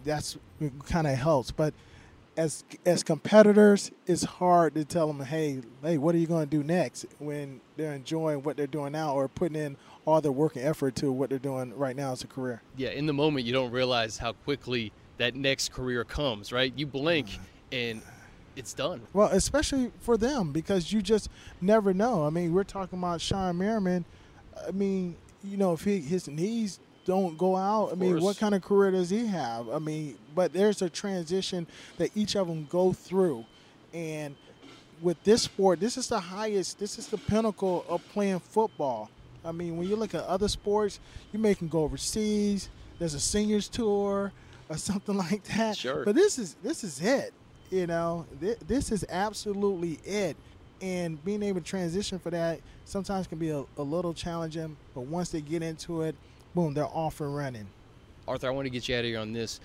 that's 0.03 0.35
kind 0.87 1.05
of 1.05 1.13
helps. 1.13 1.51
But 1.51 1.75
as 2.41 2.63
as 2.85 3.03
competitors, 3.03 3.91
it's 4.07 4.23
hard 4.23 4.73
to 4.73 4.83
tell 4.83 5.07
them, 5.07 5.21
hey, 5.21 5.61
hey, 5.83 5.97
what 5.97 6.15
are 6.15 6.17
you 6.17 6.25
going 6.25 6.49
to 6.49 6.57
do 6.57 6.63
next 6.63 7.05
when 7.19 7.61
they're 7.77 7.93
enjoying 7.93 8.41
what 8.41 8.57
they're 8.57 8.67
doing 8.67 8.93
now 8.93 9.13
or 9.13 9.27
putting 9.27 9.61
in 9.61 9.77
all 10.05 10.21
their 10.21 10.31
work 10.31 10.55
and 10.55 10.65
effort 10.65 10.95
to 10.95 11.11
what 11.11 11.29
they're 11.29 11.37
doing 11.37 11.77
right 11.77 11.95
now 11.95 12.11
as 12.11 12.23
a 12.23 12.27
career. 12.27 12.63
Yeah, 12.75 12.89
in 12.89 13.05
the 13.05 13.13
moment, 13.13 13.45
you 13.45 13.53
don't 13.53 13.71
realize 13.71 14.17
how 14.17 14.33
quickly 14.33 14.91
that 15.17 15.35
next 15.35 15.71
career 15.71 16.03
comes, 16.03 16.51
right? 16.51 16.73
You 16.75 16.87
blink 16.87 17.39
and 17.71 18.01
it's 18.55 18.73
done. 18.73 19.01
Well, 19.13 19.29
especially 19.31 19.91
for 19.99 20.17
them 20.17 20.51
because 20.51 20.91
you 20.91 21.03
just 21.03 21.29
never 21.61 21.93
know. 21.93 22.25
I 22.25 22.31
mean, 22.31 22.53
we're 22.53 22.63
talking 22.63 22.97
about 22.97 23.19
Shawne 23.19 23.55
Merriman. 23.55 24.05
I 24.67 24.71
mean, 24.71 25.15
you 25.43 25.57
know, 25.57 25.73
if 25.73 25.83
he, 25.83 25.99
his 25.99 26.27
knees 26.27 26.79
don't 27.05 27.37
go 27.37 27.55
out, 27.55 27.91
I 27.91 27.95
mean, 27.95 28.21
what 28.21 28.37
kind 28.37 28.53
of 28.53 28.61
career 28.61 28.91
does 28.91 29.09
he 29.09 29.25
have? 29.27 29.69
I 29.69 29.79
mean, 29.79 30.17
but 30.35 30.53
there's 30.53 30.81
a 30.81 30.89
transition 30.89 31.67
that 31.97 32.11
each 32.15 32.35
of 32.35 32.47
them 32.47 32.67
go 32.69 32.93
through, 32.93 33.45
and 33.93 34.35
with 35.01 35.21
this 35.23 35.43
sport, 35.43 35.79
this 35.79 35.97
is 35.97 36.07
the 36.07 36.19
highest, 36.19 36.79
this 36.79 36.99
is 36.99 37.07
the 37.07 37.17
pinnacle 37.17 37.85
of 37.89 38.07
playing 38.09 38.39
football. 38.39 39.09
I 39.43 39.51
mean, 39.51 39.77
when 39.77 39.87
you 39.87 39.95
look 39.95 40.13
at 40.13 40.23
other 40.25 40.47
sports, 40.47 40.99
you 41.33 41.39
may 41.39 41.55
can 41.55 41.67
go 41.67 41.83
overseas. 41.83 42.69
There's 42.99 43.15
a 43.15 43.19
seniors 43.19 43.67
tour 43.67 44.31
or 44.69 44.77
something 44.77 45.17
like 45.17 45.43
that. 45.55 45.77
Sure. 45.77 46.05
But 46.05 46.15
this 46.15 46.37
is 46.37 46.55
this 46.61 46.83
is 46.83 47.01
it. 47.01 47.33
You 47.71 47.87
know, 47.87 48.25
Th- 48.39 48.59
this 48.67 48.91
is 48.91 49.05
absolutely 49.09 49.99
it. 50.05 50.35
And 50.81 51.23
being 51.23 51.41
able 51.43 51.61
to 51.61 51.65
transition 51.65 52.19
for 52.19 52.31
that 52.31 52.59
sometimes 52.85 53.27
can 53.27 53.37
be 53.37 53.49
a, 53.49 53.63
a 53.77 53.81
little 53.83 54.13
challenging. 54.13 54.75
But 54.93 55.01
once 55.01 55.29
they 55.29 55.41
get 55.41 55.63
into 55.63 56.01
it, 56.01 56.15
boom, 56.53 56.73
they're 56.73 56.85
off 56.85 57.21
and 57.21 57.35
running. 57.35 57.67
Arthur, 58.27 58.47
I 58.47 58.51
want 58.51 58.65
to 58.65 58.69
get 58.69 58.87
you 58.87 58.95
out 58.95 58.99
of 58.99 59.05
here 59.05 59.19
on 59.19 59.33
this. 59.33 59.59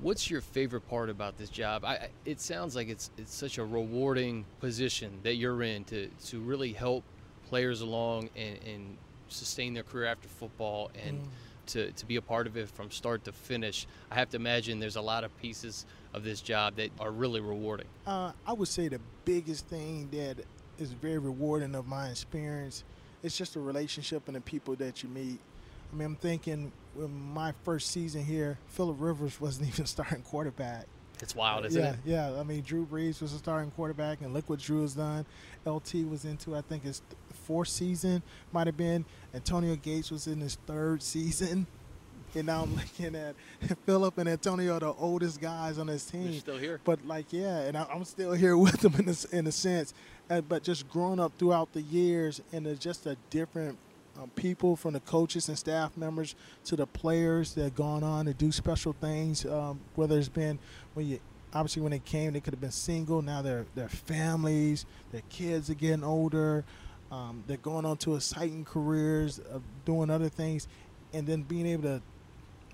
What's 0.00 0.30
your 0.30 0.40
favorite 0.40 0.88
part 0.88 1.10
about 1.10 1.36
this 1.36 1.50
job? 1.50 1.84
I, 1.84 2.08
it 2.24 2.40
sounds 2.40 2.74
like 2.74 2.88
it's 2.88 3.10
it's 3.18 3.34
such 3.34 3.58
a 3.58 3.64
rewarding 3.64 4.46
position 4.58 5.18
that 5.22 5.34
you're 5.34 5.62
in 5.62 5.84
to, 5.84 6.08
to 6.26 6.40
really 6.40 6.72
help 6.72 7.04
players 7.48 7.82
along 7.82 8.30
and, 8.34 8.58
and 8.66 8.96
sustain 9.28 9.74
their 9.74 9.82
career 9.82 10.06
after 10.06 10.28
football 10.28 10.90
and 11.04 11.20
to, 11.66 11.92
to 11.92 12.06
be 12.06 12.16
a 12.16 12.22
part 12.22 12.46
of 12.46 12.56
it 12.56 12.68
from 12.68 12.90
start 12.90 13.24
to 13.24 13.32
finish. 13.32 13.86
I 14.10 14.14
have 14.16 14.30
to 14.30 14.36
imagine 14.36 14.80
there's 14.80 14.96
a 14.96 15.02
lot 15.02 15.24
of 15.24 15.36
pieces 15.40 15.86
of 16.14 16.24
this 16.24 16.40
job 16.40 16.76
that 16.76 16.90
are 16.98 17.12
really 17.12 17.40
rewarding. 17.40 17.86
Uh, 18.06 18.32
I 18.46 18.52
would 18.52 18.68
say 18.68 18.88
the 18.88 19.00
biggest 19.24 19.66
thing 19.66 20.08
that 20.12 20.44
is 20.78 20.92
very 20.92 21.18
rewarding 21.18 21.74
of 21.74 21.86
my 21.86 22.08
experience 22.08 22.84
is 23.22 23.36
just 23.36 23.54
the 23.54 23.60
relationship 23.60 24.26
and 24.26 24.36
the 24.36 24.40
people 24.40 24.74
that 24.76 25.02
you 25.02 25.08
meet. 25.10 25.38
I 25.92 25.96
mean, 25.96 26.06
I'm 26.06 26.16
thinking 26.16 26.72
when 26.94 27.12
my 27.12 27.52
first 27.64 27.90
season 27.90 28.24
here, 28.24 28.58
Philip 28.68 28.96
Rivers 28.98 29.40
wasn't 29.40 29.68
even 29.72 29.86
starting 29.86 30.22
quarterback. 30.22 30.86
It's 31.22 31.34
wild, 31.34 31.66
isn't 31.66 31.80
yeah, 31.80 31.90
it? 31.90 31.98
yeah. 32.04 32.40
I 32.40 32.44
mean, 32.44 32.62
Drew 32.62 32.86
Brees 32.86 33.20
was 33.20 33.34
a 33.34 33.38
starting 33.38 33.70
quarterback, 33.72 34.22
and 34.22 34.32
look 34.32 34.48
what 34.48 34.58
Drew 34.58 34.80
has 34.82 34.94
done. 34.94 35.26
LT 35.66 35.96
was 36.08 36.24
into, 36.24 36.56
I 36.56 36.62
think, 36.62 36.84
his 36.84 37.02
fourth 37.44 37.68
season, 37.68 38.22
might 38.52 38.66
have 38.66 38.76
been. 38.76 39.04
Antonio 39.34 39.76
Gates 39.76 40.10
was 40.10 40.26
in 40.26 40.40
his 40.40 40.56
third 40.66 41.02
season. 41.02 41.66
And 42.32 42.46
now 42.46 42.62
I'm 42.62 42.76
looking 42.76 43.16
at 43.16 43.34
Philip 43.86 44.16
and 44.18 44.28
Antonio, 44.28 44.76
are 44.76 44.78
the 44.78 44.92
oldest 44.92 45.40
guys 45.40 45.78
on 45.78 45.88
this 45.88 46.04
team. 46.04 46.30
They're 46.30 46.38
still 46.38 46.58
here. 46.58 46.80
But 46.84 47.04
like, 47.04 47.32
yeah, 47.32 47.62
and 47.62 47.76
I, 47.76 47.84
I'm 47.92 48.04
still 48.04 48.34
here 48.34 48.56
with 48.56 48.78
them 48.82 48.94
in 48.94 49.08
a, 49.08 49.36
in 49.36 49.48
a 49.48 49.50
sense. 49.50 49.94
Uh, 50.30 50.40
but 50.40 50.62
just 50.62 50.88
growing 50.88 51.18
up 51.18 51.32
throughout 51.38 51.72
the 51.72 51.82
years, 51.82 52.40
and 52.52 52.64
there's 52.66 52.78
just 52.78 53.06
a 53.06 53.16
different 53.30 53.78
um, 54.20 54.30
people 54.30 54.76
from 54.76 54.92
the 54.92 55.00
coaches 55.00 55.48
and 55.48 55.58
staff 55.58 55.96
members 55.96 56.34
to 56.64 56.76
the 56.76 56.86
players 56.86 57.54
that 57.54 57.62
have 57.62 57.74
gone 57.74 58.02
on 58.02 58.26
to 58.26 58.34
do 58.34 58.52
special 58.52 58.92
things. 58.92 59.46
Um, 59.46 59.80
whether 59.94 60.18
it's 60.18 60.28
been 60.28 60.58
when 60.94 61.06
you 61.06 61.20
obviously 61.52 61.82
when 61.82 61.92
they 61.92 61.98
came, 62.00 62.32
they 62.32 62.40
could 62.40 62.52
have 62.52 62.60
been 62.60 62.70
single. 62.70 63.22
Now 63.22 63.42
they're 63.42 63.66
they're 63.74 63.88
families. 63.88 64.86
Their 65.12 65.22
kids 65.28 65.70
are 65.70 65.74
getting 65.74 66.04
older. 66.04 66.64
Um, 67.10 67.42
they're 67.46 67.56
going 67.56 67.84
on 67.84 67.96
to 67.98 68.14
exciting 68.14 68.64
careers 68.64 69.40
doing 69.84 70.10
other 70.10 70.28
things, 70.28 70.68
and 71.12 71.26
then 71.26 71.42
being 71.42 71.66
able 71.66 71.82
to 71.84 72.02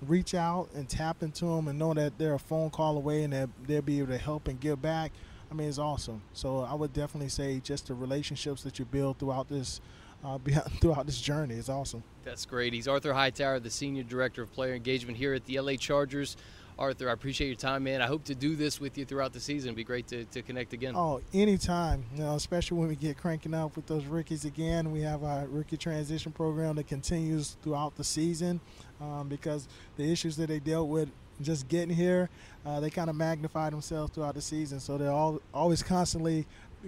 reach 0.05 0.35
out 0.35 0.69
and 0.75 0.87
tap 0.87 1.23
into 1.23 1.45
them 1.45 1.67
and 1.67 1.79
know 1.79 1.91
that 1.93 2.19
they're 2.19 2.35
a 2.35 2.39
phone 2.39 2.69
call 2.69 2.97
away 2.97 3.23
and 3.23 3.33
that 3.33 3.49
they'll 3.65 3.81
be 3.81 3.97
able 3.97 4.09
to 4.09 4.17
help 4.17 4.47
and 4.47 4.59
give 4.59 4.79
back. 4.79 5.11
I 5.49 5.55
mean, 5.55 5.67
it's 5.67 5.79
awesome. 5.79 6.21
So 6.33 6.59
I 6.59 6.75
would 6.75 6.93
definitely 6.93 7.29
say 7.29 7.59
just 7.61 7.87
the 7.87 7.95
relationships 7.95 8.61
that 8.63 8.77
you 8.77 8.85
build 8.85 9.17
throughout 9.17 9.47
this 9.47 9.81
uh, 10.23 10.37
throughout 10.81 11.05
this 11.05 11.21
journey 11.21 11.55
It's 11.55 11.69
awesome. 11.69 12.03
That's 12.23 12.45
great. 12.45 12.73
He's 12.73 12.87
Arthur 12.87 13.13
Hightower, 13.13 13.59
the 13.59 13.69
Senior 13.69 14.03
Director 14.03 14.41
of 14.41 14.51
Player 14.51 14.75
Engagement 14.75 15.17
here 15.17 15.33
at 15.33 15.45
the 15.45 15.59
LA 15.59 15.75
Chargers. 15.75 16.37
Arthur, 16.79 17.09
I 17.09 17.13
appreciate 17.13 17.47
your 17.47 17.55
time, 17.55 17.83
man. 17.83 18.01
I 18.01 18.07
hope 18.07 18.23
to 18.25 18.35
do 18.35 18.55
this 18.55 18.79
with 18.79 18.97
you 18.97 19.05
throughout 19.05 19.33
the 19.33 19.39
season. 19.39 19.69
It'd 19.69 19.77
be 19.77 19.83
great 19.83 20.07
to, 20.07 20.25
to 20.25 20.41
connect 20.43 20.73
again. 20.73 20.93
Oh, 20.95 21.21
anytime. 21.33 22.05
You 22.13 22.23
know, 22.23 22.35
especially 22.35 22.77
when 22.77 22.87
we 22.87 22.95
get 22.95 23.17
cranking 23.17 23.53
up 23.53 23.75
with 23.75 23.87
those 23.87 24.05
rookies 24.05 24.45
again. 24.45 24.91
We 24.91 25.01
have 25.01 25.23
our 25.23 25.47
rookie 25.47 25.77
transition 25.77 26.31
program 26.31 26.75
that 26.75 26.87
continues 26.87 27.57
throughout 27.63 27.95
the 27.95 28.03
season 28.03 28.59
um, 29.01 29.27
because 29.27 29.67
the 29.95 30.11
issues 30.11 30.37
that 30.37 30.47
they 30.47 30.59
dealt 30.59 30.87
with 30.87 31.09
just 31.41 31.67
getting 31.67 31.95
here, 31.95 32.29
uh, 32.65 32.79
they 32.79 32.89
kind 32.89 33.09
of 33.09 33.15
magnify 33.15 33.69
themselves 33.69 34.13
throughout 34.13 34.35
the 34.35 34.41
season. 34.41 34.79
So 34.79 34.97
they're 34.97 35.11
all 35.11 35.41
always 35.53 35.81
constantly 35.81 36.45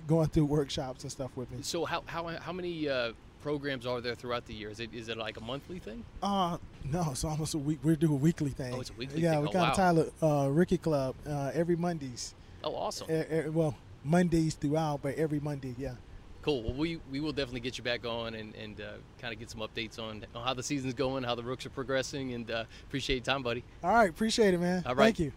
going 0.07 0.27
through 0.29 0.45
workshops 0.45 1.03
and 1.03 1.11
stuff 1.11 1.31
with 1.35 1.51
me. 1.51 1.59
So 1.61 1.85
how, 1.85 2.03
how, 2.05 2.27
how 2.27 2.51
many 2.51 2.89
uh, 2.89 3.11
programs 3.41 3.85
are 3.85 4.01
there 4.01 4.15
throughout 4.15 4.45
the 4.45 4.53
year? 4.53 4.69
Is 4.69 4.79
it, 4.79 4.93
is 4.93 5.09
it 5.09 5.17
like 5.17 5.37
a 5.37 5.41
monthly 5.41 5.79
thing? 5.79 6.03
Uh, 6.21 6.57
no, 6.83 7.07
it's 7.11 7.23
almost 7.23 7.53
a 7.53 7.57
week. 7.57 7.79
We 7.83 7.95
do 7.95 8.11
a 8.11 8.15
weekly 8.15 8.51
thing. 8.51 8.73
Oh, 8.73 8.81
it's 8.81 8.89
a 8.89 8.93
weekly 8.93 9.21
yeah, 9.21 9.31
thing. 9.33 9.41
we 9.41 9.47
Oh, 9.47 9.49
of 9.49 9.55
wow. 9.55 9.73
tie 9.73 9.93
the 9.93 10.11
uh, 10.25 10.47
rookie 10.47 10.77
club 10.77 11.15
uh, 11.27 11.51
every 11.53 11.75
Mondays. 11.75 12.33
Oh, 12.63 12.75
awesome. 12.75 13.07
Well, 13.53 13.75
Mondays 14.03 14.55
throughout, 14.55 15.01
but 15.01 15.15
every 15.15 15.39
Monday, 15.39 15.75
yeah. 15.77 15.93
Cool. 16.41 16.63
Well, 16.63 16.73
we, 16.73 16.99
we 17.11 17.19
will 17.19 17.33
definitely 17.33 17.59
get 17.59 17.77
you 17.77 17.83
back 17.83 18.05
on 18.05 18.33
and, 18.33 18.55
and 18.55 18.79
uh, 18.79 18.91
kind 19.21 19.33
of 19.33 19.39
get 19.39 19.49
some 19.49 19.59
updates 19.59 19.99
on, 19.99 20.25
on 20.33 20.43
how 20.45 20.53
the 20.53 20.63
season's 20.63 20.93
going, 20.93 21.23
how 21.23 21.35
the 21.35 21.43
Rooks 21.43 21.65
are 21.65 21.69
progressing, 21.69 22.33
and 22.33 22.49
uh, 22.49 22.63
appreciate 22.87 23.17
your 23.17 23.25
time, 23.25 23.43
buddy. 23.43 23.63
All 23.83 23.93
right, 23.93 24.09
appreciate 24.09 24.53
it, 24.53 24.59
man. 24.59 24.83
All 24.85 24.95
right. 24.95 25.05
Thank 25.05 25.19
you. 25.19 25.33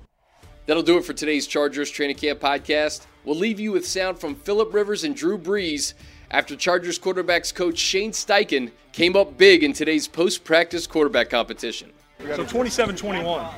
That'll 0.66 0.84
do 0.84 0.96
it 0.98 1.04
for 1.04 1.12
today's 1.12 1.48
Chargers 1.48 1.90
Training 1.90 2.16
Camp 2.16 2.38
podcast. 2.38 3.06
We'll 3.24 3.36
leave 3.36 3.60
you 3.60 3.72
with 3.72 3.86
sound 3.86 4.18
from 4.18 4.34
Philip 4.34 4.74
Rivers 4.74 5.04
and 5.04 5.14
Drew 5.14 5.38
Brees 5.38 5.94
after 6.30 6.56
Chargers 6.56 6.98
quarterbacks 6.98 7.54
coach 7.54 7.78
Shane 7.78 8.10
Steichen 8.12 8.72
came 8.92 9.16
up 9.16 9.38
big 9.38 9.62
in 9.62 9.72
today's 9.72 10.08
post 10.08 10.44
practice 10.44 10.86
quarterback 10.86 11.30
competition. 11.30 11.92
So 12.20 12.44
27-21, 12.44 13.52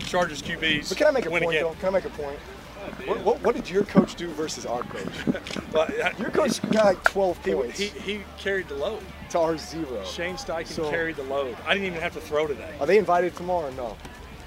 Chargers 0.00 0.42
QBs 0.42 0.88
But 0.90 0.98
can 0.98 1.06
I 1.06 1.10
make 1.10 1.26
a 1.26 1.30
point, 1.30 1.44
again. 1.44 1.62
though? 1.62 1.74
Can 1.80 1.88
I 1.88 1.90
make 1.92 2.04
a 2.04 2.10
point? 2.10 2.38
What, 3.06 3.18
what, 3.20 3.42
what 3.42 3.54
did 3.54 3.68
your 3.68 3.84
coach 3.84 4.14
do 4.14 4.28
versus 4.28 4.64
our 4.66 4.82
coach? 4.82 5.06
But 5.72 6.18
Your 6.18 6.30
coach 6.30 6.60
got 6.70 6.86
like 6.86 7.04
12 7.04 7.44
he, 7.44 7.52
points 7.52 7.78
he, 7.78 7.86
he 7.88 8.20
carried 8.38 8.68
the 8.68 8.74
load. 8.74 9.02
to 9.30 9.38
our 9.38 9.58
zero. 9.58 10.02
Shane 10.04 10.36
Steichen 10.36 10.66
So- 10.68 10.90
carried 10.90 11.16
the 11.16 11.22
load. 11.24 11.56
I 11.66 11.74
didn't 11.74 11.86
even 11.88 12.00
have 12.00 12.14
to 12.14 12.20
throw 12.20 12.46
today. 12.46 12.74
Are 12.80 12.86
they 12.86 12.98
invited 12.98 13.36
tomorrow 13.36 13.70
no? 13.72 13.96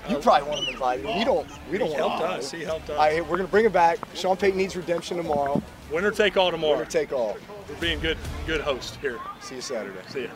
You 0.10 0.18
oh. 0.18 0.22
probably 0.22 0.50
want 0.50 0.66
them 0.66 0.74
invited. 0.74 1.06
We 1.06 1.24
don't. 1.24 1.48
We 1.70 1.78
don't 1.78 1.88
He 1.88 1.94
want 1.94 2.10
helped 2.10 2.22
them 2.22 2.32
us. 2.32 2.52
He 2.52 2.62
helped 2.62 2.90
us. 2.90 2.98
All 2.98 3.06
right, 3.06 3.28
we're 3.28 3.38
gonna 3.38 3.48
bring 3.48 3.66
him 3.66 3.72
back. 3.72 4.00
Sean 4.16 4.36
Payton 4.36 4.58
needs 4.58 4.76
redemption 4.76 5.18
tomorrow. 5.18 5.62
Winner 5.92 6.12
take 6.12 6.38
all 6.38 6.52
tomorrow. 6.52 6.74
Winner 6.74 6.90
take 6.90 7.12
all. 7.12 7.38
We're 7.70 7.76
being 7.76 8.00
good 8.00 8.18
good 8.48 8.62
host 8.62 8.98
here. 8.98 9.20
See 9.42 9.56
you 9.56 9.62
Saturday. 9.62 10.00
See 10.10 10.24
ya. 10.24 10.30